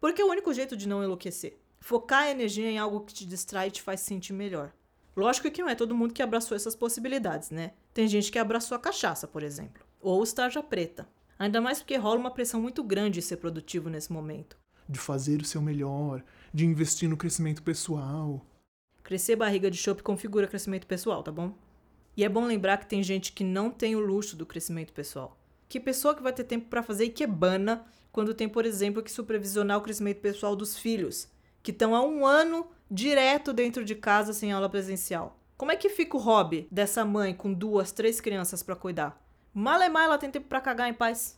Porque 0.00 0.22
é 0.22 0.24
o 0.24 0.30
único 0.30 0.54
jeito 0.54 0.78
de 0.78 0.88
não 0.88 1.04
enlouquecer. 1.04 1.58
Focar 1.78 2.22
a 2.22 2.30
energia 2.30 2.70
em 2.70 2.78
algo 2.78 3.04
que 3.04 3.12
te 3.12 3.26
distrai 3.26 3.68
e 3.68 3.72
te 3.72 3.82
faz 3.82 4.00
sentir 4.00 4.32
melhor. 4.32 4.72
Lógico 5.14 5.50
que 5.50 5.60
não 5.60 5.68
é 5.68 5.74
todo 5.74 5.94
mundo 5.94 6.14
que 6.14 6.22
abraçou 6.22 6.56
essas 6.56 6.74
possibilidades, 6.74 7.50
né? 7.50 7.72
Tem 7.92 8.08
gente 8.08 8.32
que 8.32 8.38
abraçou 8.38 8.74
a 8.74 8.80
cachaça, 8.80 9.28
por 9.28 9.42
exemplo. 9.42 9.84
Ou 10.00 10.22
o 10.22 10.26
tarja 10.26 10.62
preta. 10.62 11.06
Ainda 11.38 11.60
mais 11.60 11.78
porque 11.78 11.96
rola 11.96 12.18
uma 12.18 12.30
pressão 12.30 12.60
muito 12.60 12.82
grande 12.82 13.20
de 13.20 13.22
ser 13.22 13.36
produtivo 13.36 13.88
nesse 13.88 14.12
momento. 14.12 14.58
De 14.88 14.98
fazer 14.98 15.40
o 15.40 15.44
seu 15.44 15.62
melhor, 15.62 16.24
de 16.52 16.66
investir 16.66 17.08
no 17.08 17.16
crescimento 17.16 17.62
pessoal. 17.62 18.44
Crescer 19.02 19.36
barriga 19.36 19.70
de 19.70 19.76
chope 19.76 20.02
configura 20.02 20.48
crescimento 20.48 20.86
pessoal, 20.86 21.22
tá 21.22 21.30
bom? 21.30 21.54
E 22.16 22.24
é 22.24 22.28
bom 22.28 22.44
lembrar 22.44 22.78
que 22.78 22.86
tem 22.86 23.02
gente 23.02 23.32
que 23.32 23.44
não 23.44 23.70
tem 23.70 23.94
o 23.94 24.00
luxo 24.00 24.36
do 24.36 24.44
crescimento 24.44 24.92
pessoal. 24.92 25.38
Que 25.68 25.78
pessoa 25.78 26.14
que 26.14 26.22
vai 26.22 26.32
ter 26.32 26.44
tempo 26.44 26.68
para 26.68 26.82
fazer 26.82 27.04
ikebana 27.04 27.84
quando 28.10 28.34
tem, 28.34 28.48
por 28.48 28.66
exemplo, 28.66 29.02
que 29.02 29.12
supervisionar 29.12 29.78
o 29.78 29.82
crescimento 29.82 30.20
pessoal 30.20 30.56
dos 30.56 30.76
filhos, 30.76 31.28
que 31.62 31.70
estão 31.70 31.94
há 31.94 32.02
um 32.02 32.26
ano 32.26 32.66
direto 32.90 33.52
dentro 33.52 33.84
de 33.84 33.94
casa 33.94 34.32
sem 34.32 34.50
aula 34.50 34.68
presencial. 34.68 35.38
Como 35.56 35.70
é 35.70 35.76
que 35.76 35.88
fica 35.88 36.16
o 36.16 36.20
hobby 36.20 36.66
dessa 36.70 37.04
mãe 37.04 37.34
com 37.34 37.52
duas, 37.52 37.92
três 37.92 38.20
crianças 38.20 38.62
para 38.62 38.74
cuidar? 38.74 39.27
Malemar 39.58 40.04
ela 40.04 40.18
tem 40.18 40.30
tempo 40.30 40.46
para 40.46 40.60
cagar 40.60 40.88
em 40.88 40.94
paz. 40.94 41.36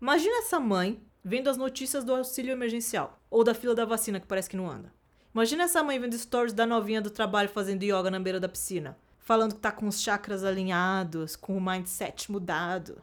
Imagina 0.00 0.38
essa 0.38 0.58
mãe 0.58 1.00
vendo 1.22 1.48
as 1.48 1.56
notícias 1.56 2.02
do 2.02 2.12
auxílio 2.12 2.50
emergencial 2.50 3.20
ou 3.30 3.44
da 3.44 3.54
fila 3.54 3.72
da 3.72 3.84
vacina 3.84 4.18
que 4.18 4.26
parece 4.26 4.50
que 4.50 4.56
não 4.56 4.68
anda. 4.68 4.92
Imagina 5.32 5.62
essa 5.62 5.80
mãe 5.80 5.96
vendo 5.96 6.18
stories 6.18 6.52
da 6.52 6.66
novinha 6.66 7.00
do 7.00 7.08
trabalho 7.08 7.48
fazendo 7.48 7.84
yoga 7.84 8.10
na 8.10 8.18
beira 8.18 8.40
da 8.40 8.48
piscina, 8.48 8.98
falando 9.20 9.54
que 9.54 9.60
tá 9.60 9.70
com 9.70 9.86
os 9.86 10.02
chakras 10.02 10.42
alinhados, 10.42 11.36
com 11.36 11.56
o 11.56 11.60
mindset 11.60 12.32
mudado. 12.32 13.00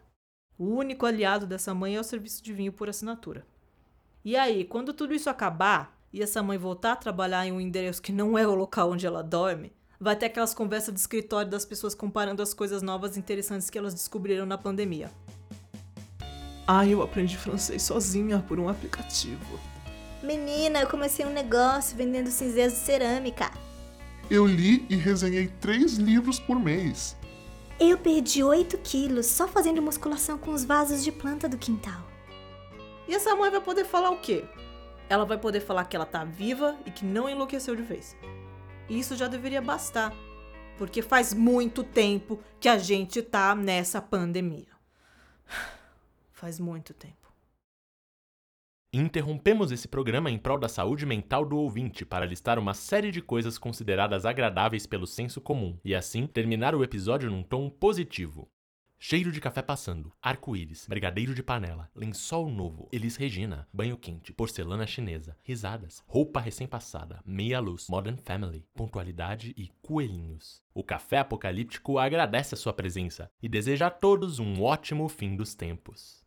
O 0.58 0.66
único 0.66 1.06
aliado 1.06 1.48
dessa 1.48 1.74
mãe 1.74 1.96
é 1.96 2.00
o 2.02 2.04
serviço 2.04 2.44
de 2.44 2.52
vinho 2.52 2.74
por 2.74 2.90
assinatura. 2.90 3.48
E 4.26 4.36
aí, 4.36 4.66
quando 4.66 4.92
tudo 4.92 5.14
isso 5.14 5.30
acabar 5.30 5.98
e 6.12 6.22
essa 6.22 6.44
mãe 6.44 6.58
voltar 6.58 6.92
a 6.92 6.98
trabalhar 6.98 7.46
em 7.46 7.54
um 7.54 7.62
endereço 7.62 8.02
que 8.02 8.12
não 8.12 8.38
é 8.38 8.46
o 8.46 8.56
local 8.56 8.92
onde 8.92 9.08
ela 9.08 9.24
dorme, 9.24 9.72
vai 10.00 10.16
ter 10.16 10.28
aquelas 10.28 10.54
conversas 10.54 10.94
de 10.94 11.00
escritório 11.00 11.52
das 11.52 11.66
pessoas 11.66 11.94
comparando 11.94 12.42
as 12.42 12.54
coisas 12.54 12.82
novas 12.82 13.18
e 13.18 13.20
interessantes 13.20 13.70
que 13.70 13.78
elas 13.78 13.94
descobriram 13.94 14.46
na 14.46 14.58
pandemia. 14.58 15.12
Ah, 16.66 16.86
eu 16.86 17.02
aprendi 17.02 17.36
francês 17.38 17.84
sozinha 17.84 18.40
por 18.48 18.60
um 18.60 18.70
aplicativo. 18.70 19.60
Menina, 20.24 20.82
eu 20.82 20.88
comecei 20.88 21.26
um 21.26 21.34
negócio 21.34 21.98
vendendo 21.98 22.30
cinzeiros 22.30 22.74
de 22.74 22.80
cerâmica. 22.80 23.52
Eu 24.30 24.46
li 24.46 24.86
e 24.90 24.96
resenhei 24.96 25.48
três 25.60 25.94
livros 25.98 26.40
por 26.40 26.60
mês. 26.60 27.18
Eu 27.80 27.98
perdi 27.98 28.44
8 28.44 28.78
quilos 28.80 29.26
só 29.26 29.48
fazendo 29.48 29.82
musculação 29.82 30.38
com 30.38 30.52
os 30.52 30.64
vasos 30.64 31.04
de 31.04 31.12
planta 31.12 31.50
do 31.50 31.58
quintal. 31.58 32.06
E 33.08 33.16
essa 33.16 33.36
mãe 33.36 33.50
vai 33.50 33.62
poder 33.62 33.86
falar 33.86 34.12
o 34.12 34.20
quê? 34.20 34.46
Ela 35.10 35.26
vai 35.26 35.38
poder 35.38 35.62
falar 35.62 35.86
que 35.86 35.96
ela 35.96 36.06
tá 36.06 36.24
viva 36.24 36.78
e 36.86 36.92
que 36.92 37.04
não 37.04 37.28
enlouqueceu 37.28 37.76
de 37.76 37.82
vez. 37.82 38.16
E 38.90 39.00
isso 39.00 39.16
já 39.16 39.28
deveria 39.28 39.62
bastar, 39.62 40.14
porque 40.78 41.02
faz 41.02 41.34
muito 41.34 41.84
tempo 41.84 42.40
que 42.60 42.68
a 42.68 42.78
gente 42.78 43.22
tá 43.22 43.54
nessa 43.54 44.02
pandemia. 44.02 44.68
Faz 46.32 46.60
muito 46.60 46.94
tempo. 46.94 47.20
Interrompemos 48.92 49.72
esse 49.72 49.88
programa 49.88 50.32
em 50.32 50.40
prol 50.40 50.58
da 50.58 50.68
saúde 50.68 51.06
mental 51.06 51.46
do 51.46 51.58
ouvinte 51.58 52.04
para 52.04 52.26
listar 52.26 52.58
uma 52.58 52.74
série 52.74 53.12
de 53.12 53.22
coisas 53.22 53.56
consideradas 53.60 54.26
agradáveis 54.26 54.88
pelo 54.88 55.06
senso 55.06 55.40
comum 55.40 55.78
e 55.86 55.94
assim 55.94 56.26
terminar 56.26 56.74
o 56.74 56.84
episódio 56.84 57.30
num 57.30 57.44
tom 57.44 57.70
positivo. 57.70 58.50
Cheiro 59.02 59.32
de 59.32 59.40
café 59.40 59.62
passando, 59.62 60.12
arco-íris, 60.22 60.86
brigadeiro 60.86 61.34
de 61.34 61.42
panela, 61.42 61.90
lençol 61.96 62.50
novo, 62.50 62.90
Elis 62.92 63.16
Regina, 63.16 63.66
banho 63.72 63.96
quente, 63.96 64.34
porcelana 64.34 64.86
chinesa, 64.86 65.38
risadas, 65.42 66.04
roupa 66.06 66.42
recém-passada, 66.42 67.22
meia 67.26 67.62
luz, 67.62 67.88
Modern 67.88 68.18
Family, 68.18 68.68
pontualidade 68.76 69.54
e 69.56 69.70
coelhinhos. 69.82 70.62
O 70.74 70.84
Café 70.84 71.20
Apocalíptico 71.20 71.98
agradece 71.98 72.56
a 72.56 72.58
sua 72.58 72.74
presença 72.74 73.32
e 73.42 73.48
deseja 73.48 73.88
a 73.88 73.90
todos 73.90 74.38
um 74.38 74.62
ótimo 74.62 75.08
fim 75.08 75.34
dos 75.34 75.56
tempos. 75.56 76.19